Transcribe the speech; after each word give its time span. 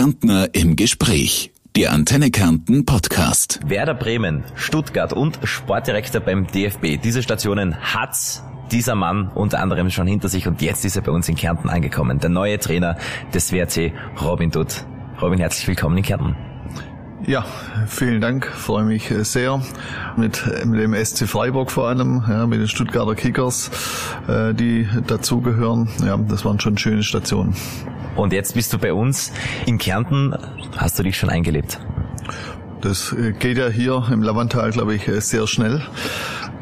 Kärntner 0.00 0.48
im 0.54 0.76
Gespräch. 0.76 1.52
Der 1.76 1.92
Antenne 1.92 2.30
Kärnten 2.30 2.86
Podcast. 2.86 3.60
Werder 3.66 3.92
Bremen, 3.92 4.44
Stuttgart 4.54 5.12
und 5.12 5.38
Sportdirektor 5.44 6.22
beim 6.22 6.46
DFB. 6.46 6.96
Diese 7.04 7.22
Stationen 7.22 7.76
hat's 7.76 8.42
dieser 8.72 8.94
Mann 8.94 9.30
unter 9.34 9.60
anderem 9.60 9.90
schon 9.90 10.06
hinter 10.06 10.30
sich 10.30 10.48
und 10.48 10.62
jetzt 10.62 10.86
ist 10.86 10.96
er 10.96 11.02
bei 11.02 11.12
uns 11.12 11.28
in 11.28 11.34
Kärnten 11.34 11.68
angekommen. 11.68 12.18
Der 12.18 12.30
neue 12.30 12.58
Trainer 12.58 12.96
des 13.34 13.52
WRC, 13.52 13.92
Robin 14.22 14.50
Dutt. 14.50 14.86
Robin, 15.20 15.38
herzlich 15.38 15.68
willkommen 15.68 15.98
in 15.98 16.02
Kärnten. 16.02 16.49
Ja, 17.26 17.44
vielen 17.86 18.20
Dank. 18.20 18.46
Freue 18.46 18.84
mich 18.84 19.12
sehr 19.22 19.62
mit, 20.16 20.42
mit 20.64 20.80
dem 20.80 20.94
SC 20.94 21.28
Freiburg 21.28 21.70
vor 21.70 21.86
allem, 21.86 22.24
ja, 22.28 22.46
mit 22.46 22.60
den 22.60 22.68
Stuttgarter 22.68 23.14
Kickers, 23.14 23.70
äh, 24.26 24.54
die 24.54 24.88
dazugehören. 25.06 25.88
Ja, 26.04 26.16
das 26.16 26.44
waren 26.44 26.58
schon 26.58 26.78
schöne 26.78 27.02
Stationen. 27.02 27.54
Und 28.16 28.32
jetzt 28.32 28.54
bist 28.54 28.72
du 28.72 28.78
bei 28.78 28.92
uns 28.92 29.32
in 29.66 29.78
Kärnten. 29.78 30.34
Hast 30.76 30.98
du 30.98 31.02
dich 31.02 31.16
schon 31.16 31.28
eingelebt? 31.28 31.78
Das 32.80 33.12
äh, 33.12 33.32
geht 33.32 33.58
ja 33.58 33.68
hier 33.68 34.08
im 34.10 34.22
Lavantal, 34.22 34.70
glaube 34.70 34.94
ich, 34.94 35.06
äh, 35.06 35.20
sehr 35.20 35.46
schnell. 35.46 35.82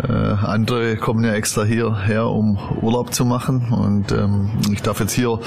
Äh, 0.02 0.12
andere 0.12 0.96
kommen 0.96 1.24
ja 1.24 1.32
extra 1.32 1.64
hierher, 1.64 2.26
um 2.26 2.58
Urlaub 2.82 3.14
zu 3.14 3.24
machen. 3.24 3.68
Und 3.70 4.12
ähm, 4.12 4.50
ich 4.72 4.82
darf 4.82 5.00
jetzt 5.00 5.12
hier 5.12 5.38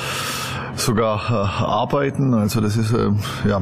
sogar 0.76 1.30
äh, 1.30 1.64
arbeiten. 1.64 2.34
Also 2.34 2.62
das 2.62 2.78
ist 2.78 2.94
äh, 2.94 3.10
ja 3.48 3.62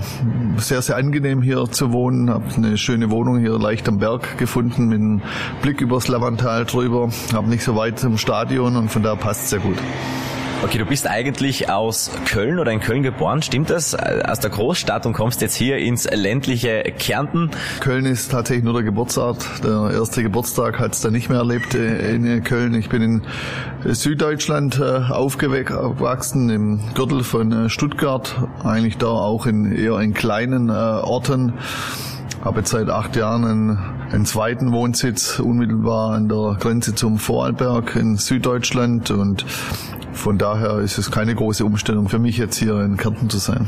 sehr, 0.58 0.82
sehr 0.82 0.98
angenehm 0.98 1.42
hier 1.42 1.66
zu 1.70 1.92
wohnen. 1.92 2.30
Habe 2.30 2.46
eine 2.56 2.78
schöne 2.78 3.10
Wohnung 3.10 3.40
hier 3.40 3.58
leicht 3.58 3.88
am 3.88 4.00
Berg 4.00 4.38
gefunden 4.38 4.88
mit 4.88 5.00
einem 5.00 5.22
Blick 5.62 5.82
übers 5.82 6.08
Lavantal 6.08 6.66
drüber. 6.66 7.10
Habe 7.34 7.50
nicht 7.50 7.64
so 7.64 7.76
weit 7.76 8.00
zum 8.00 8.18
Stadion 8.18 8.76
und 8.76 8.90
von 8.90 9.04
da 9.04 9.16
passt 9.16 9.50
sehr 9.50 9.60
gut. 9.60 9.78
Okay, 10.62 10.78
du 10.78 10.86
bist 10.86 11.08
eigentlich 11.08 11.70
aus 11.70 12.12
Köln 12.26 12.60
oder 12.60 12.72
in 12.74 12.82
Köln 12.82 13.02
geboren, 13.02 13.42
stimmt 13.42 13.70
das? 13.70 13.96
Aus 13.96 14.42
der 14.42 14.50
Großstadt 14.50 15.06
und 15.06 15.14
kommst 15.14 15.42
jetzt 15.42 15.56
hier 15.56 15.78
ins 15.78 16.04
ländliche 16.04 16.84
Kärnten? 17.00 17.50
Köln 17.80 18.06
ist 18.06 18.32
tatsächlich 18.32 18.66
nur 18.66 18.74
der 18.74 18.84
Geburtsort. 18.84 19.64
Der 19.64 19.92
erste 19.92 20.22
Geburtstag 20.22 20.78
hat 20.78 20.94
es 20.94 21.02
da 21.02 21.12
nicht 21.12 21.30
mehr 21.30 21.40
erlebt 21.40 21.76
äh, 21.76 22.14
in 22.14 22.44
Köln. 22.44 22.74
Ich 22.74 22.90
bin 22.90 23.02
in 23.02 23.22
Süddeutschland 23.86 24.80
äh, 24.80 25.10
aufgewachsen, 25.10 26.50
im 26.50 26.82
Gürtel 26.94 27.24
von 27.24 27.52
äh, 27.54 27.70
Stuttgart, 27.70 28.36
eigentlich 28.62 28.98
da 28.98 29.08
auch 29.08 29.46
in 29.46 29.72
eher 29.72 29.98
in 30.00 30.14
kleinen 30.14 30.70
Orten. 30.70 31.54
Habe 32.44 32.60
jetzt 32.60 32.72
seit 32.72 32.90
acht 32.90 33.16
Jahren 33.16 33.46
einen, 33.46 33.80
einen 34.12 34.26
zweiten 34.26 34.72
Wohnsitz 34.74 35.40
unmittelbar 35.40 36.14
an 36.14 36.28
der 36.28 36.58
Grenze 36.60 36.96
zum 36.96 37.18
Vorarlberg 37.18 37.96
in 37.96 38.18
Süddeutschland 38.18 39.12
und 39.12 39.46
von 40.14 40.38
daher 40.38 40.80
ist 40.80 40.98
es 40.98 41.12
keine 41.12 41.36
große 41.36 41.64
Umstellung 41.66 42.10
für 42.10 42.20
mich 42.20 42.38
jetzt 42.38 42.58
hier 42.58 42.82
in 42.82 42.98
Kärnten 42.98 43.30
zu 43.30 43.38
sein. 43.38 43.68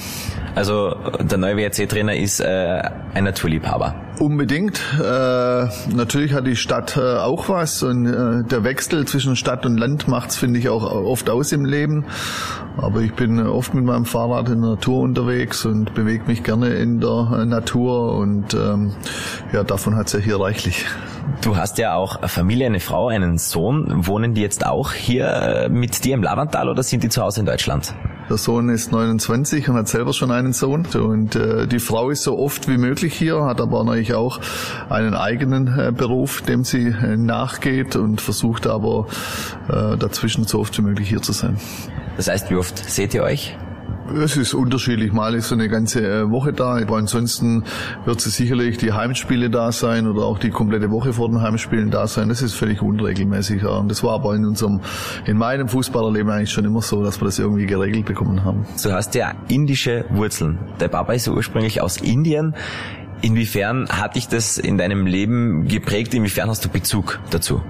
Also 0.55 0.95
der 1.19 1.37
neue 1.37 1.57
WRC-Trainer 1.57 2.15
ist 2.15 2.39
äh, 2.39 2.81
ein 3.13 3.23
Naturliebhaber. 3.23 3.95
Unbedingt. 4.19 4.81
Äh, 4.99 5.67
natürlich 5.95 6.33
hat 6.33 6.45
die 6.45 6.55
Stadt 6.55 6.97
äh, 6.97 7.17
auch 7.17 7.49
was 7.49 7.83
und 7.83 8.05
äh, 8.05 8.43
der 8.43 8.63
Wechsel 8.63 9.05
zwischen 9.05 9.35
Stadt 9.35 9.65
und 9.65 9.77
Land 9.77 10.07
macht's 10.07 10.37
finde 10.37 10.59
ich 10.59 10.69
auch 10.69 10.83
oft 10.83 11.29
aus 11.29 11.51
im 11.51 11.65
Leben. 11.65 12.05
Aber 12.77 13.01
ich 13.01 13.13
bin 13.13 13.39
oft 13.45 13.73
mit 13.73 13.83
meinem 13.83 14.05
Fahrrad 14.05 14.49
in 14.49 14.61
der 14.61 14.71
Natur 14.71 15.01
unterwegs 15.01 15.65
und 15.65 15.93
bewege 15.93 16.25
mich 16.27 16.43
gerne 16.43 16.69
in 16.69 16.99
der 16.99 17.39
äh, 17.39 17.45
Natur 17.45 18.15
und 18.17 18.53
ähm, 18.53 18.93
ja, 19.53 19.63
davon 19.63 19.95
hat's 19.95 20.13
ja 20.13 20.19
hier 20.19 20.39
reichlich. 20.39 20.85
Du 21.41 21.57
hast 21.57 21.77
ja 21.77 21.95
auch 21.95 22.27
Familie, 22.29 22.67
eine 22.67 22.79
Frau, 22.79 23.07
einen 23.07 23.37
Sohn. 23.37 24.05
Wohnen 24.07 24.33
die 24.33 24.41
jetzt 24.41 24.65
auch 24.65 24.93
hier 24.93 25.27
äh, 25.27 25.69
mit 25.69 26.03
dir 26.03 26.13
im 26.13 26.23
Lavantal 26.23 26.69
oder 26.69 26.83
sind 26.83 27.03
die 27.03 27.09
zu 27.09 27.21
Hause 27.21 27.41
in 27.41 27.45
Deutschland? 27.45 27.93
Der 28.29 28.37
Sohn 28.37 28.69
ist 28.69 28.91
29 28.91 29.67
und 29.69 29.75
hat 29.75 29.87
selber 29.87 30.13
schon 30.13 30.31
einen 30.31 30.53
Sohn. 30.53 30.85
Und 30.93 31.35
äh, 31.35 31.67
die 31.67 31.79
Frau 31.79 32.09
ist 32.09 32.23
so 32.23 32.37
oft 32.37 32.67
wie 32.67 32.77
möglich 32.77 33.13
hier, 33.13 33.43
hat 33.43 33.59
aber 33.59 33.83
natürlich 33.83 34.13
auch 34.13 34.39
einen 34.89 35.15
eigenen 35.15 35.67
äh, 35.67 35.91
Beruf, 35.91 36.41
dem 36.41 36.63
sie 36.63 36.87
äh, 36.87 37.17
nachgeht 37.17 37.95
und 37.95 38.21
versucht 38.21 38.67
aber 38.67 39.07
äh, 39.67 39.97
dazwischen 39.97 40.45
so 40.45 40.59
oft 40.59 40.77
wie 40.77 40.81
möglich 40.81 41.09
hier 41.09 41.21
zu 41.21 41.33
sein. 41.33 41.57
Das 42.17 42.27
heißt, 42.27 42.49
wie 42.51 42.55
oft 42.55 42.77
seht 42.77 43.13
ihr 43.13 43.23
euch? 43.23 43.57
Es 44.17 44.37
ist 44.37 44.53
unterschiedlich. 44.53 45.13
Mal 45.13 45.35
ist 45.35 45.49
so 45.49 45.55
eine 45.55 45.69
ganze 45.69 46.05
äh, 46.05 46.29
Woche 46.29 46.53
da, 46.53 46.77
aber 46.77 46.97
ansonsten 46.97 47.63
wird 48.05 48.21
sie 48.21 48.29
sicherlich 48.29 48.77
die 48.77 48.93
Heimspiele 48.93 49.49
da 49.49 49.71
sein 49.71 50.07
oder 50.07 50.23
auch 50.23 50.39
die 50.39 50.49
komplette 50.49 50.91
Woche 50.91 51.13
vor 51.13 51.29
den 51.29 51.41
Heimspielen 51.41 51.91
da 51.91 52.07
sein. 52.07 52.29
Das 52.29 52.41
ist 52.41 52.53
völlig 52.53 52.81
unregelmäßig. 52.81 53.63
Und 53.65 53.89
das 53.89 54.03
war 54.03 54.13
aber 54.13 54.35
in 54.35 54.45
unserem, 54.45 54.81
in 55.25 55.37
meinem 55.37 55.67
Fußballerleben 55.67 56.31
eigentlich 56.31 56.51
schon 56.51 56.65
immer 56.65 56.81
so, 56.81 57.03
dass 57.03 57.21
wir 57.21 57.25
das 57.25 57.39
irgendwie 57.39 57.65
geregelt 57.65 58.05
bekommen 58.05 58.43
haben. 58.43 58.65
Du 58.83 58.91
hast 58.91 59.15
ja 59.15 59.33
indische 59.47 60.05
Wurzeln. 60.09 60.59
Der 60.79 60.87
Papa 60.87 61.13
ist 61.13 61.27
ja 61.27 61.33
ursprünglich 61.33 61.81
aus 61.81 61.97
Indien. 61.97 62.55
Inwiefern 63.21 63.87
hat 63.89 64.15
dich 64.15 64.27
das 64.27 64.57
in 64.57 64.77
deinem 64.77 65.05
Leben 65.05 65.67
geprägt? 65.67 66.13
Inwiefern 66.13 66.49
hast 66.49 66.65
du 66.65 66.69
Bezug 66.69 67.19
dazu? 67.29 67.61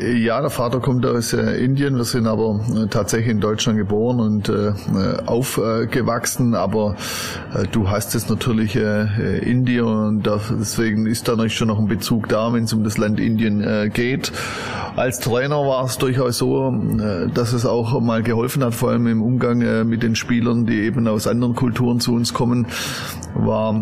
Ja, 0.00 0.40
der 0.40 0.50
Vater 0.50 0.78
kommt 0.78 1.04
aus 1.06 1.32
äh, 1.32 1.64
Indien. 1.64 1.96
Wir 1.96 2.04
sind 2.04 2.28
aber 2.28 2.60
äh, 2.70 2.86
tatsächlich 2.86 3.30
in 3.32 3.40
Deutschland 3.40 3.78
geboren 3.78 4.20
und 4.20 4.48
äh, 4.48 4.72
aufgewachsen. 5.26 6.54
Aber 6.54 6.94
du 7.72 7.90
hast 7.90 8.14
es 8.14 8.28
natürlich 8.28 8.76
Indien 8.76 9.84
und 9.84 10.30
deswegen 10.60 11.06
ist 11.06 11.26
da 11.26 11.32
natürlich 11.32 11.56
schon 11.56 11.68
noch 11.68 11.78
ein 11.78 11.88
Bezug 11.88 12.28
da, 12.28 12.52
wenn 12.52 12.64
es 12.64 12.72
um 12.72 12.84
das 12.84 12.98
Land 12.98 13.18
Indien 13.18 13.90
geht. 13.92 14.32
Als 14.96 15.20
Trainer 15.20 15.56
war 15.56 15.84
es 15.84 15.98
durchaus 15.98 16.38
so, 16.38 16.74
dass 17.34 17.52
es 17.52 17.64
auch 17.66 18.00
mal 18.00 18.22
geholfen 18.22 18.64
hat, 18.64 18.74
vor 18.74 18.90
allem 18.90 19.06
im 19.06 19.22
Umgang 19.22 19.88
mit 19.88 20.02
den 20.02 20.14
Spielern, 20.14 20.66
die 20.66 20.80
eben 20.80 21.06
aus 21.08 21.26
anderen 21.26 21.54
Kulturen 21.54 22.00
zu 22.00 22.14
uns 22.14 22.34
kommen, 22.34 22.66
war, 23.34 23.74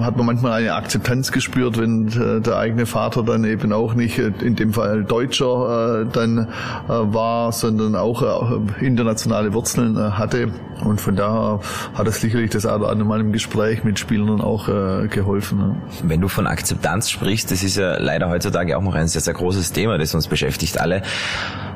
hat 0.00 0.16
man 0.16 0.26
manchmal 0.26 0.52
eine 0.52 0.74
Akzeptanz 0.74 1.32
gespürt, 1.32 1.78
wenn 1.78 2.42
der 2.42 2.56
eigene 2.56 2.86
Vater 2.86 3.22
dann 3.22 3.44
eben 3.44 3.72
auch 3.72 3.94
nicht 3.94 4.18
in 4.18 4.56
dem 4.56 4.72
Fall 4.72 5.04
Deutscher 5.04 5.59
äh, 5.68 6.06
dann 6.12 6.38
äh, 6.38 6.48
war, 6.88 7.52
sondern 7.52 7.96
auch 7.96 8.22
äh, 8.22 8.84
internationale 8.84 9.52
Wurzeln 9.52 10.18
hatte. 10.18 10.48
Und 10.84 11.00
von 11.00 11.16
daher 11.16 11.60
hat 11.94 12.06
es 12.06 12.20
sicherlich 12.20 12.50
das 12.50 12.66
eine 12.66 12.78
oder 12.78 12.90
andere 12.90 13.08
Mal 13.08 13.20
im 13.20 13.32
Gespräch 13.32 13.84
mit 13.84 13.98
Spielern 13.98 14.40
auch 14.40 14.68
äh, 14.68 15.08
geholfen. 15.08 15.58
Ne? 15.58 15.76
Wenn 16.02 16.20
du 16.20 16.28
von 16.28 16.46
Akzeptanz 16.46 17.10
sprichst, 17.10 17.50
das 17.50 17.62
ist 17.62 17.76
ja 17.76 17.98
leider 17.98 18.28
heutzutage 18.28 18.76
auch 18.76 18.82
noch 18.82 18.94
ein 18.94 19.08
sehr, 19.08 19.20
sehr 19.20 19.34
großes 19.34 19.72
Thema, 19.72 19.98
das 19.98 20.14
uns 20.14 20.28
beschäftigt 20.28 20.80
alle. 20.80 21.02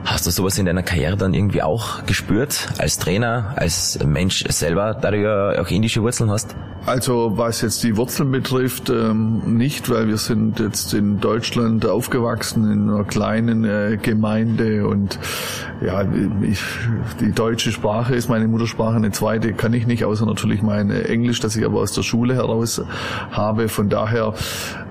Hast 0.04 0.26
du 0.26 0.30
sowas 0.30 0.58
in 0.58 0.66
deiner 0.66 0.82
Karriere 0.82 1.16
dann 1.16 1.32
irgendwie 1.32 1.62
auch 1.62 2.04
gespürt, 2.04 2.68
als 2.78 2.98
Trainer, 2.98 3.54
als 3.56 3.98
Mensch 4.04 4.44
selber, 4.48 4.94
da 4.94 5.10
du 5.10 5.22
ja 5.22 5.62
auch 5.62 5.70
indische 5.70 6.02
Wurzeln 6.02 6.30
hast? 6.30 6.54
Also 6.86 7.32
was 7.36 7.62
jetzt 7.62 7.82
die 7.82 7.96
Wurzeln 7.96 8.30
betrifft, 8.30 8.90
ähm, 8.90 9.56
nicht, 9.56 9.88
weil 9.88 10.06
wir 10.08 10.18
sind 10.18 10.60
jetzt 10.60 10.92
in 10.92 11.18
Deutschland 11.18 11.86
aufgewachsen, 11.86 12.70
in 12.70 12.90
einer 12.90 13.04
kleinen 13.04 13.64
äh, 13.64 13.98
Gemeinde 14.00 14.86
und 14.86 15.18
ja, 15.80 16.04
ich, 16.42 16.60
die 17.20 17.32
deutsche 17.32 17.72
Sprache 17.72 18.14
ist 18.14 18.28
meine 18.28 18.46
Muttersprache, 18.46 18.93
eine 18.96 19.10
zweite 19.10 19.52
kann 19.52 19.72
ich 19.72 19.86
nicht, 19.86 20.04
außer 20.04 20.26
natürlich 20.26 20.62
mein 20.62 20.90
Englisch, 20.90 21.40
das 21.40 21.56
ich 21.56 21.64
aber 21.64 21.80
aus 21.80 21.92
der 21.92 22.02
Schule 22.02 22.34
heraus 22.34 22.82
habe. 23.30 23.68
Von 23.68 23.88
daher 23.88 24.34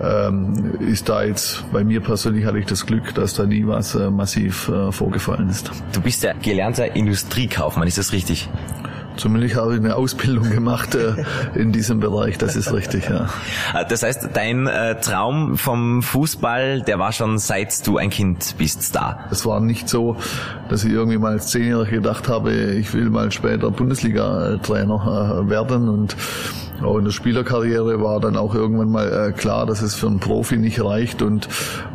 ähm, 0.01 0.73
ist 0.79 1.09
da 1.09 1.23
jetzt, 1.23 1.63
bei 1.71 1.83
mir 1.83 2.01
persönlich 2.01 2.45
hatte 2.45 2.59
ich 2.59 2.65
das 2.65 2.85
Glück, 2.85 3.13
dass 3.15 3.33
da 3.33 3.45
nie 3.45 3.65
was 3.67 3.95
äh, 3.95 4.09
massiv 4.09 4.69
äh, 4.69 4.91
vorgefallen 4.91 5.49
ist. 5.49 5.71
Du 5.93 6.01
bist 6.01 6.23
ja 6.23 6.33
gelernter 6.33 6.95
Industriekaufmann, 6.95 7.87
ist 7.87 7.97
das 7.97 8.11
richtig? 8.13 8.49
Zumindest 9.15 9.55
habe 9.55 9.73
ich 9.75 9.79
eine 9.79 9.95
Ausbildung 9.95 10.49
gemacht 10.49 10.95
äh, 10.95 11.23
in 11.55 11.71
diesem 11.71 11.99
Bereich, 11.99 12.37
das 12.37 12.55
ist 12.55 12.73
richtig, 12.73 13.09
ja. 13.09 13.29
Äh, 13.73 13.85
das 13.87 14.03
heißt, 14.03 14.29
dein 14.33 14.67
äh, 14.67 14.99
Traum 14.99 15.57
vom 15.57 16.01
Fußball, 16.01 16.81
der 16.81 16.99
war 16.99 17.11
schon 17.11 17.37
seit 17.37 17.85
du 17.85 17.97
ein 17.97 18.09
Kind 18.09 18.55
bist 18.57 18.95
da? 18.95 19.25
Es 19.31 19.45
war 19.45 19.59
nicht 19.59 19.89
so, 19.89 20.17
dass 20.69 20.83
ich 20.83 20.91
irgendwie 20.91 21.17
mal 21.17 21.33
als 21.33 21.47
Zehnjähriger 21.47 21.91
gedacht 21.91 22.27
habe, 22.27 22.53
ich 22.53 22.93
will 22.93 23.09
mal 23.09 23.31
später 23.31 23.71
Bundesliga-Trainer 23.71 25.43
äh, 25.45 25.49
werden 25.49 25.89
und 25.89 26.15
auch 26.85 26.97
in 26.97 27.05
der 27.05 27.11
Spielerkarriere 27.11 28.01
war 28.01 28.19
dann 28.19 28.37
auch 28.37 28.55
irgendwann 28.55 28.89
mal 28.89 29.29
äh, 29.29 29.31
klar, 29.31 29.65
dass 29.65 29.81
es 29.81 29.95
für 29.95 30.07
einen 30.07 30.19
Profi 30.19 30.57
nicht 30.57 30.83
reicht 30.83 31.21
und 31.21 31.47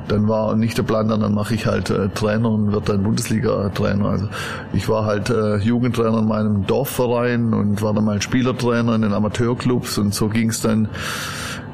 dann 0.08 0.28
war 0.28 0.56
nicht 0.56 0.78
der 0.78 0.82
Plan, 0.82 1.08
dann 1.08 1.34
mache 1.34 1.54
ich 1.54 1.66
halt 1.66 1.90
äh, 1.90 2.08
Trainer 2.08 2.50
und 2.50 2.72
werde 2.72 2.92
dann 2.92 3.02
Bundesliga-Trainer. 3.02 4.06
Also 4.06 4.28
ich 4.72 4.88
war 4.88 5.04
halt 5.04 5.30
äh, 5.30 5.56
Jugendtrainer 5.56 6.18
in 6.18 6.28
meinem 6.28 6.66
Dorfverein 6.66 7.52
und 7.52 7.82
war 7.82 7.94
dann 7.94 8.04
mal 8.04 8.20
Spielertrainer 8.22 8.94
in 8.94 9.02
den 9.02 9.12
Amateurclubs 9.12 9.98
und 9.98 10.14
so 10.14 10.28
ging 10.28 10.50
es 10.50 10.60
dann 10.60 10.88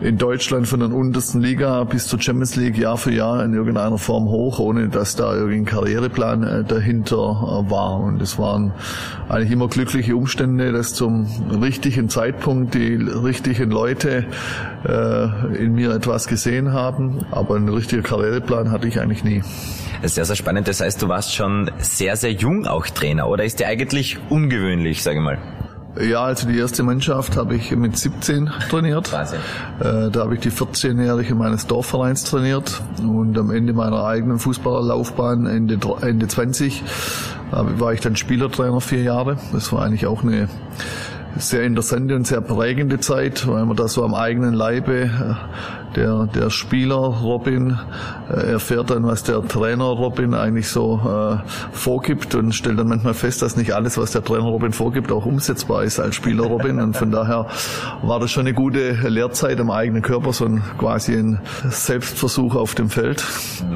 in 0.05 0.19
Deutschland 0.19 0.69
von 0.69 0.81
der 0.81 0.93
untersten 0.93 1.41
Liga 1.41 1.83
bis 1.85 2.07
zur 2.07 2.21
Champions 2.21 2.57
League 2.57 2.77
Jahr 2.77 2.99
für 2.99 3.11
Jahr 3.11 3.43
in 3.43 3.55
irgendeiner 3.55 3.97
Form 3.97 4.27
hoch, 4.27 4.59
ohne 4.59 4.89
dass 4.89 5.17
da 5.17 5.35
irgendein 5.35 5.65
Karriereplan 5.65 6.43
äh, 6.43 6.63
dahinter 6.63 7.15
äh, 7.17 7.71
war. 7.71 8.01
Und 8.01 8.21
es 8.21 8.39
waren 8.39 8.73
eigentlich 9.31 9.51
immer 9.51 9.67
glückliche 9.69 10.15
Umstände, 10.15 10.73
dass 10.73 10.93
zum 10.93 11.27
richtigen 11.63 12.11
Zeitpunkt 12.11 12.75
die 12.75 12.97
richtigen 12.97 13.71
Leute 13.71 14.27
äh, 14.87 15.57
in 15.57 15.75
mir 15.75 15.93
etwas 15.95 16.29
gesehen 16.29 16.75
haben. 16.75 17.25
Aber 17.31 17.57
ein 17.57 17.71
richtiger 17.71 18.03
Karriereplan 18.03 18.71
hatte 18.71 18.87
ich 18.87 19.01
eigentlich 19.01 19.25
nie. 19.25 19.43
Das 20.03 20.11
ist 20.11 20.15
sehr, 20.17 20.27
sehr 20.27 20.37
spannend. 20.37 20.69
Das 20.69 20.83
heißt, 20.83 21.01
du 21.01 21.09
warst 21.09 21.35
schon 21.35 21.71
sehr, 21.79 22.17
sehr 22.17 22.33
jung 22.33 22.67
auch 22.67 22.87
Trainer, 22.89 23.27
oder 23.27 23.45
ist 23.45 23.59
der 23.59 23.69
eigentlich 23.69 24.19
ungewöhnlich, 24.29 25.03
sage 25.03 25.17
ich 25.17 25.25
mal? 25.25 25.39
Ja, 26.01 26.25
also 26.25 26.49
die 26.49 26.59
erste 26.59 26.83
Mannschaft 26.83 27.37
habe 27.37 27.55
ich 27.55 27.71
mit 27.71 27.97
17 27.97 28.51
trainiert. 28.69 29.13
Wahnsinn. 29.13 29.39
Äh, 29.79 30.11
da 30.11 30.21
habe 30.21 30.35
ich 30.35 30.41
die 30.41 30.51
14-Jährige 30.51 31.35
meines 31.35 31.67
Dorfvereins 31.67 32.25
trainiert 32.25 32.83
und 33.01 33.39
am 33.39 33.51
Ende 33.51 33.73
meiner 33.73 34.05
eigenen 34.05 34.39
Fußballerlaufbahn, 34.39 35.47
Ende, 35.47 35.79
Ende 36.01 36.27
20, 36.27 36.83
war 37.51 37.93
ich 37.93 38.01
dann 38.01 38.17
Spielertrainer 38.17 38.81
vier 38.81 39.03
Jahre. 39.03 39.37
Das 39.53 39.73
war 39.73 39.83
eigentlich 39.85 40.07
auch 40.07 40.23
eine 40.23 40.49
sehr 41.37 41.63
interessante 41.65 42.15
und 42.15 42.27
sehr 42.27 42.41
prägende 42.41 43.01
Zeit, 43.01 43.47
weil 43.49 43.65
man 43.65 43.77
da 43.77 43.89
so 43.89 44.05
am 44.05 44.15
eigenen 44.15 44.55
Leibe 44.55 45.03
äh, 45.03 45.35
der, 45.97 46.27
der 46.27 46.51
Spieler 46.51 46.97
Robin 46.97 47.79
äh, 48.29 48.53
erfährt 48.53 48.91
dann, 48.91 49.05
was 49.05 49.23
der 49.23 49.47
Trainer 49.47 49.85
Robin 49.85 50.35
eigentlich 50.35 50.69
so 50.69 51.01
äh, 51.05 51.49
vorgibt 51.73 52.35
und 52.35 52.53
stellt 52.53 52.79
dann 52.79 52.89
manchmal 52.89 53.15
fest, 53.15 53.43
dass 53.43 53.57
nicht 53.57 53.75
alles, 53.75 53.97
was 53.99 54.13
der 54.13 54.25
Trainer 54.25 54.45
Robin 54.45 54.73
vorgibt, 54.73 55.13
auch 55.13 55.27
umsetzbar 55.27 55.85
ist 55.85 56.01
als 56.01 56.15
Spieler 56.17 56.45
Robin. 56.45 56.81
Und 56.81 56.97
von 56.97 57.11
daher 57.11 57.47
war 58.03 58.21
das 58.21 58.31
schon 58.31 58.47
eine 58.47 58.55
gute 58.55 58.93
Lehrzeit 59.09 59.61
am 59.61 59.71
eigenen 59.71 60.03
Körper, 60.03 60.33
so 60.33 60.47
ein 60.47 60.63
quasi 60.79 61.15
ein 61.15 61.41
Selbstversuch 61.69 62.55
auf 62.55 62.75
dem 62.75 62.91
Feld. 62.91 63.25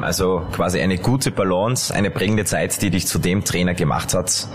Also 0.00 0.42
quasi 0.52 0.80
eine 0.80 0.98
gute 0.98 1.30
Balance, 1.30 1.94
eine 1.94 2.10
prägende 2.10 2.44
Zeit, 2.44 2.80
die 2.82 2.90
dich 2.90 3.06
zu 3.06 3.18
dem 3.18 3.44
Trainer 3.44 3.74
gemacht 3.74 4.14
hat, 4.14 4.48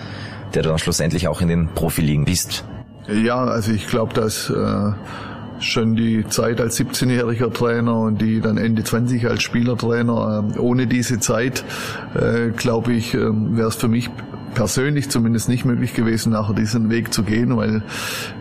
der 0.53 0.63
du 0.63 0.69
dann 0.69 0.79
schlussendlich 0.79 1.27
auch 1.27 1.41
in 1.41 1.47
den 1.47 1.69
Profiligen 1.69 2.25
bist. 2.25 2.65
Ja, 3.07 3.44
also 3.44 3.71
ich 3.71 3.88
glaube, 3.88 4.13
dass 4.13 4.50
äh, 4.50 4.91
schon 5.59 5.95
die 5.95 6.25
Zeit 6.27 6.61
als 6.61 6.79
17-jähriger 6.79 7.51
Trainer 7.51 7.97
und 7.97 8.21
die 8.21 8.39
dann 8.39 8.57
Ende 8.57 8.83
20 8.83 9.27
als 9.27 9.44
Spielertrainer, 9.44 10.45
äh, 10.55 10.59
ohne 10.59 10.88
diese 10.88 11.19
Zeit, 11.19 11.63
äh, 12.15 12.50
glaube 12.50 12.94
ich, 12.94 13.13
äh, 13.13 13.19
wäre 13.19 13.67
es 13.67 13.75
für 13.75 13.88
mich 13.88 14.09
persönlich 14.53 15.09
zumindest 15.09 15.50
nicht 15.50 15.65
möglich 15.65 15.94
gewesen, 15.94 16.31
nachher 16.31 16.53
diesen 16.53 16.89
Weg 16.89 17.13
zu 17.13 17.23
gehen, 17.23 17.55
weil 17.57 17.83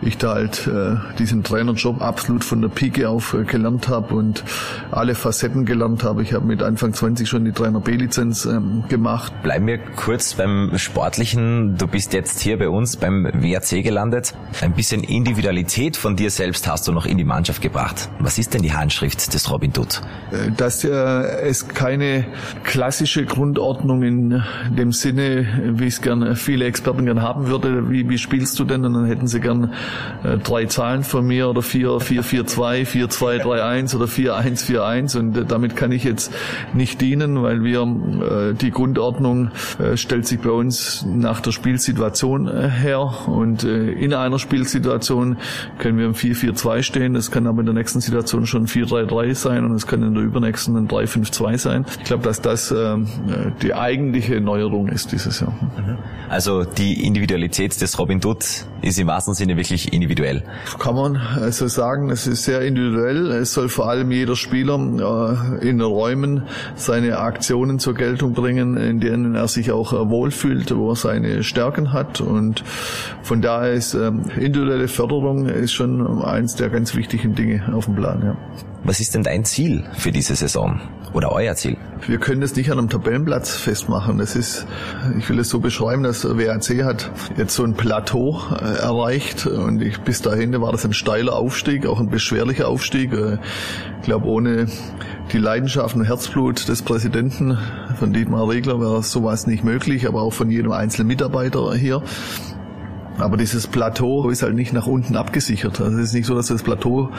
ich 0.02 0.18
da 0.18 0.34
halt 0.34 0.66
äh, 0.66 0.96
diesen 1.18 1.42
Trainerjob 1.42 2.00
absolut 2.00 2.44
von 2.44 2.60
der 2.60 2.68
Pike 2.68 3.08
auf 3.08 3.34
äh, 3.34 3.44
gelernt 3.44 3.88
habe 3.88 4.14
und 4.14 4.44
alle 4.90 5.14
Facetten 5.14 5.64
gelernt 5.64 6.04
habe. 6.04 6.22
Ich 6.22 6.32
habe 6.32 6.46
mit 6.46 6.62
Anfang 6.62 6.92
20 6.92 7.28
schon 7.28 7.44
die 7.44 7.52
Trainer 7.52 7.80
B-Lizenz 7.80 8.44
ähm, 8.44 8.84
gemacht. 8.88 9.32
Bleiben 9.42 9.66
wir 9.66 9.78
kurz 9.78 10.34
beim 10.34 10.72
Sportlichen. 10.76 11.76
Du 11.76 11.86
bist 11.86 12.12
jetzt 12.12 12.40
hier 12.40 12.58
bei 12.58 12.68
uns 12.68 12.96
beim 12.96 13.24
WRC 13.24 13.82
gelandet. 13.82 14.34
Ein 14.60 14.72
bisschen 14.72 15.02
Individualität 15.02 15.96
von 15.96 16.16
dir 16.16 16.30
selbst 16.30 16.68
hast 16.68 16.86
du 16.88 16.92
noch 16.92 17.06
in 17.06 17.18
die 17.18 17.24
Mannschaft 17.24 17.62
gebracht. 17.62 18.10
Was 18.18 18.38
ist 18.38 18.54
denn 18.54 18.62
die 18.62 18.72
Handschrift 18.72 19.32
des 19.32 19.50
Robin 19.50 19.72
Dutt? 19.72 20.02
Äh, 20.30 20.50
dass 20.56 20.84
äh, 20.84 20.90
es 20.90 21.68
keine 21.68 22.26
klassische 22.64 23.24
Grundordnung 23.24 24.02
in 24.02 24.42
dem 24.76 24.92
Sinne, 24.92 25.46
wie 25.74 25.86
es 25.86 26.01
gern 26.02 26.36
viele 26.36 26.64
Experten 26.64 27.06
gern 27.06 27.22
haben 27.22 27.46
würde. 27.46 27.90
Wie, 27.90 28.08
wie 28.08 28.18
spielst 28.18 28.58
du 28.58 28.64
denn? 28.64 28.84
Und 28.84 28.94
dann 28.94 29.06
hätten 29.06 29.26
sie 29.26 29.40
gern 29.40 29.72
äh, 30.24 30.38
drei 30.38 30.66
Zahlen 30.66 31.04
von 31.04 31.26
mir 31.26 31.48
oder 31.48 31.62
vier, 31.62 32.00
vier, 32.00 32.22
vier, 32.22 32.46
zwei, 32.46 32.84
vier, 32.84 33.08
zwei, 33.08 33.38
drei, 33.38 33.62
eins 33.62 33.94
oder 33.94 34.08
vier, 34.08 34.36
eins, 34.36 34.62
vier, 34.62 34.84
eins. 34.84 35.14
Und 35.14 35.36
äh, 35.36 35.44
damit 35.44 35.76
kann 35.76 35.92
ich 35.92 36.04
jetzt 36.04 36.32
nicht 36.74 37.00
dienen, 37.00 37.42
weil 37.42 37.64
wir 37.64 37.82
äh, 37.82 38.54
die 38.54 38.70
Grundordnung 38.70 39.50
äh, 39.78 39.96
stellt 39.96 40.26
sich 40.26 40.40
bei 40.40 40.50
uns 40.50 41.06
nach 41.06 41.40
der 41.40 41.52
Spielsituation 41.52 42.48
äh, 42.48 42.68
her. 42.68 43.12
Und 43.26 43.64
äh, 43.64 43.92
in 43.92 44.14
einer 44.14 44.38
Spielsituation 44.38 45.36
können 45.78 45.98
wir 45.98 46.06
im 46.06 46.14
4-4-2 46.14 46.82
stehen. 46.82 47.14
Das 47.14 47.30
kann 47.30 47.46
aber 47.46 47.60
in 47.60 47.66
der 47.66 47.74
nächsten 47.74 48.00
Situation 48.00 48.46
schon 48.46 48.66
4-3-3 48.66 49.34
sein 49.34 49.64
und 49.64 49.72
es 49.72 49.86
kann 49.86 50.02
in 50.02 50.14
der 50.14 50.22
übernächsten 50.22 50.76
ein 50.76 50.88
3-5-2 50.88 51.58
sein. 51.58 51.86
Ich 51.98 52.04
glaube, 52.04 52.22
dass 52.22 52.40
das 52.40 52.70
äh, 52.70 52.96
die 53.62 53.74
eigentliche 53.74 54.40
Neuerung 54.40 54.88
ist 54.88 55.12
dieses 55.12 55.40
Jahr. 55.40 55.52
Mhm. 55.52 55.91
Also 56.28 56.64
die 56.64 57.06
Individualität 57.06 57.80
des 57.80 57.98
Robin 57.98 58.20
Dutt 58.20 58.64
ist 58.80 58.98
im 58.98 59.06
wahrsten 59.06 59.34
Sinne 59.34 59.56
wirklich 59.56 59.92
individuell. 59.92 60.42
Kann 60.78 60.94
man 60.94 61.16
also 61.16 61.68
sagen, 61.68 62.10
es 62.10 62.26
ist 62.26 62.44
sehr 62.44 62.62
individuell. 62.62 63.30
Es 63.32 63.52
soll 63.52 63.68
vor 63.68 63.88
allem 63.88 64.10
jeder 64.10 64.34
Spieler 64.34 64.78
äh, 65.60 65.68
in 65.68 65.80
Räumen 65.80 66.44
seine 66.74 67.18
Aktionen 67.18 67.78
zur 67.78 67.94
Geltung 67.94 68.32
bringen, 68.32 68.76
in 68.76 69.00
denen 69.00 69.34
er 69.34 69.48
sich 69.48 69.72
auch 69.72 69.92
äh, 69.92 70.08
wohlfühlt, 70.08 70.74
wo 70.74 70.90
er 70.90 70.96
seine 70.96 71.42
Stärken 71.42 71.92
hat. 71.92 72.20
Und 72.20 72.64
von 73.22 73.42
daher 73.42 73.72
ist 73.72 73.94
ähm, 73.94 74.22
individuelle 74.36 74.88
Förderung 74.88 75.46
ist 75.46 75.72
schon 75.72 76.22
eins 76.22 76.56
der 76.56 76.70
ganz 76.70 76.94
wichtigen 76.94 77.34
Dinge 77.34 77.72
auf 77.74 77.84
dem 77.84 77.96
Plan. 77.96 78.22
Ja. 78.24 78.36
Was 78.84 78.98
ist 78.98 79.14
denn 79.14 79.22
dein 79.22 79.44
Ziel 79.44 79.84
für 79.96 80.10
diese 80.10 80.34
Saison? 80.34 80.80
Oder 81.12 81.30
euer 81.30 81.54
Ziel? 81.54 81.76
Wir 82.06 82.18
können 82.18 82.40
das 82.40 82.56
nicht 82.56 82.72
an 82.72 82.78
einem 82.78 82.88
Tabellenplatz 82.88 83.54
festmachen. 83.54 84.18
Das 84.18 84.34
ist, 84.34 84.66
ich 85.18 85.28
will 85.28 85.38
es 85.38 85.50
so 85.50 85.60
beschreiben, 85.60 85.81
dass 85.82 86.24
WAC 86.24 86.84
hat 86.84 87.10
jetzt 87.36 87.56
so 87.56 87.64
ein 87.64 87.74
Plateau 87.74 88.40
äh, 88.52 88.78
erreicht 88.78 89.46
und 89.46 89.82
ich, 89.82 89.98
bis 90.02 90.22
dahin 90.22 90.60
war 90.60 90.70
das 90.70 90.84
ein 90.84 90.92
steiler 90.92 91.34
Aufstieg, 91.34 91.86
auch 91.86 91.98
ein 91.98 92.08
beschwerlicher 92.08 92.68
Aufstieg. 92.68 93.12
Äh, 93.12 93.38
ich 93.98 94.04
glaube, 94.04 94.28
ohne 94.28 94.68
die 95.32 95.38
Leidenschaft 95.38 95.96
und 95.96 96.04
Herzblut 96.04 96.68
des 96.68 96.82
Präsidenten 96.82 97.58
von 97.98 98.12
Dietmar 98.12 98.48
Regler 98.48 98.80
wäre 98.80 99.02
sowas 99.02 99.48
nicht 99.48 99.64
möglich, 99.64 100.06
aber 100.06 100.22
auch 100.22 100.32
von 100.32 100.52
jedem 100.52 100.70
einzelnen 100.70 101.08
Mitarbeiter 101.08 101.74
hier. 101.74 102.00
Aber 103.18 103.36
dieses 103.36 103.66
Plateau 103.66 104.30
ist 104.30 104.42
halt 104.42 104.54
nicht 104.54 104.72
nach 104.72 104.86
unten 104.86 105.16
abgesichert. 105.16 105.80
Also 105.80 105.98
es 105.98 106.08
ist 106.08 106.14
nicht 106.14 106.26
so, 106.26 106.34
dass 106.34 106.46
du 106.48 106.54
das 106.54 106.62
Plateau 106.62 107.10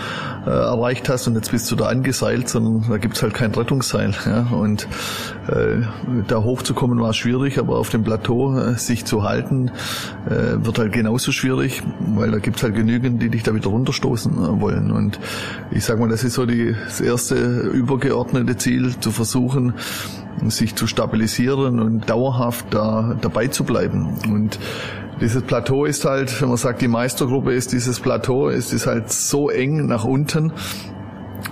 äh, 0.45 0.49
erreicht 0.49 1.07
hast 1.07 1.27
und 1.27 1.35
jetzt 1.35 1.51
bist 1.51 1.69
du 1.71 1.75
da 1.75 1.85
angeseilt, 1.85 2.49
sondern 2.49 2.89
da 2.89 2.97
gibt's 2.97 3.21
halt 3.21 3.33
kein 3.33 3.51
Rettungsseil. 3.51 4.13
Ja? 4.25 4.47
Und 4.51 4.87
äh, 5.47 5.85
da 6.27 6.43
hochzukommen 6.43 6.99
war 6.99 7.13
schwierig, 7.13 7.59
aber 7.59 7.77
auf 7.77 7.89
dem 7.89 8.03
Plateau 8.03 8.57
äh, 8.57 8.75
sich 8.75 9.05
zu 9.05 9.23
halten, 9.23 9.71
äh, 10.25 10.65
wird 10.65 10.79
halt 10.79 10.93
genauso 10.93 11.31
schwierig, 11.31 11.83
weil 11.99 12.31
da 12.31 12.39
gibt's 12.39 12.63
halt 12.63 12.75
genügend, 12.75 13.21
die 13.21 13.29
dich 13.29 13.43
da 13.43 13.53
wieder 13.53 13.69
runterstoßen 13.69 14.33
äh, 14.33 14.61
wollen. 14.61 14.91
Und 14.91 15.19
ich 15.71 15.85
sag 15.85 15.99
mal, 15.99 16.09
das 16.09 16.23
ist 16.23 16.33
so 16.33 16.45
die, 16.45 16.75
das 16.85 17.01
erste 17.01 17.35
übergeordnete 17.35 18.57
Ziel, 18.57 18.95
zu 18.99 19.11
versuchen, 19.11 19.73
sich 20.47 20.75
zu 20.75 20.87
stabilisieren 20.87 21.79
und 21.79 22.09
dauerhaft 22.09 22.65
da 22.71 23.15
dabei 23.21 23.47
zu 23.47 23.63
bleiben. 23.63 24.17
Und 24.27 24.59
dieses 25.23 25.41
Plateau 25.43 25.85
ist 25.85 26.03
halt, 26.03 26.41
wenn 26.41 26.49
man 26.49 26.57
sagt, 26.57 26.81
die 26.81 26.89
Meistergruppe 26.89 27.53
ist 27.53 27.71
dieses 27.71 28.01
Plateau, 28.01 28.49
ist 28.49 28.73
es 28.73 28.85
halt 28.85 29.09
so 29.09 29.49
eng 29.49 29.85
nach 29.85 30.03
unten, 30.03 30.51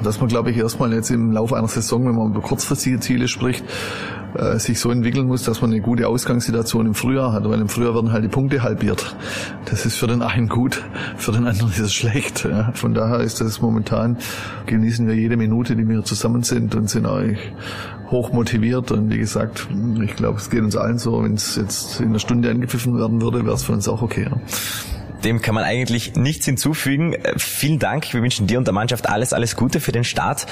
dass 0.03 0.19
man, 0.19 0.29
glaube 0.29 0.51
ich, 0.51 0.57
erstmal 0.57 0.93
jetzt 0.93 1.11
im 1.11 1.31
Laufe 1.31 1.55
einer 1.55 1.67
Saison, 1.67 2.05
wenn 2.07 2.15
man 2.15 2.31
über 2.31 2.41
kurzfristige 2.41 2.99
Ziele 2.99 3.27
spricht, 3.27 3.63
äh, 4.35 4.57
sich 4.59 4.79
so 4.79 4.91
entwickeln 4.91 5.27
muss, 5.27 5.43
dass 5.43 5.61
man 5.61 5.71
eine 5.71 5.81
gute 5.81 6.07
Ausgangssituation 6.07 6.85
im 6.85 6.93
Frühjahr 6.93 7.33
hat, 7.33 7.47
weil 7.47 7.59
im 7.59 7.69
Frühjahr 7.69 7.93
werden 7.95 8.11
halt 8.11 8.23
die 8.23 8.29
Punkte 8.29 8.63
halbiert. 8.63 9.15
Das 9.65 9.85
ist 9.85 9.97
für 9.97 10.07
den 10.07 10.21
einen 10.21 10.47
gut, 10.47 10.81
für 11.17 11.31
den 11.31 11.45
anderen 11.45 11.71
ist 11.71 11.79
es 11.79 11.93
schlecht. 11.93 12.45
Ja. 12.45 12.71
Von 12.73 12.93
daher 12.93 13.19
ist 13.19 13.41
das 13.41 13.61
momentan, 13.61 14.17
genießen 14.65 15.07
wir 15.07 15.15
jede 15.15 15.37
Minute, 15.37 15.75
die 15.75 15.87
wir 15.87 16.03
zusammen 16.03 16.43
sind 16.43 16.75
und 16.75 16.89
sind 16.89 17.05
eigentlich 17.05 17.39
hoch 18.09 18.33
motiviert 18.33 18.91
und 18.91 19.09
wie 19.09 19.17
gesagt, 19.17 19.67
ich 20.01 20.15
glaube, 20.15 20.37
es 20.37 20.49
geht 20.49 20.61
uns 20.61 20.75
allen 20.75 20.97
so, 20.97 21.23
wenn 21.23 21.33
es 21.35 21.55
jetzt 21.55 22.01
in 22.01 22.09
einer 22.09 22.19
Stunde 22.19 22.49
angepfiffen 22.49 22.97
werden 22.97 23.21
würde, 23.21 23.45
wäre 23.45 23.55
es 23.55 23.63
für 23.63 23.71
uns 23.71 23.87
auch 23.87 24.01
okay. 24.01 24.27
Ja. 24.29 24.37
Dem 25.23 25.41
kann 25.41 25.53
man 25.55 25.63
eigentlich 25.63 26.15
nichts 26.15 26.45
hinzufügen. 26.45 27.13
Äh, 27.13 27.33
vielen 27.37 27.79
Dank. 27.79 28.13
Wir 28.13 28.21
wünschen 28.21 28.47
dir 28.47 28.57
und 28.57 28.65
der 28.65 28.73
Mannschaft 28.73 29.07
alles, 29.07 29.33
alles 29.33 29.55
Gute 29.55 29.79
für 29.79 29.91
den 29.91 30.03
Start. 30.03 30.47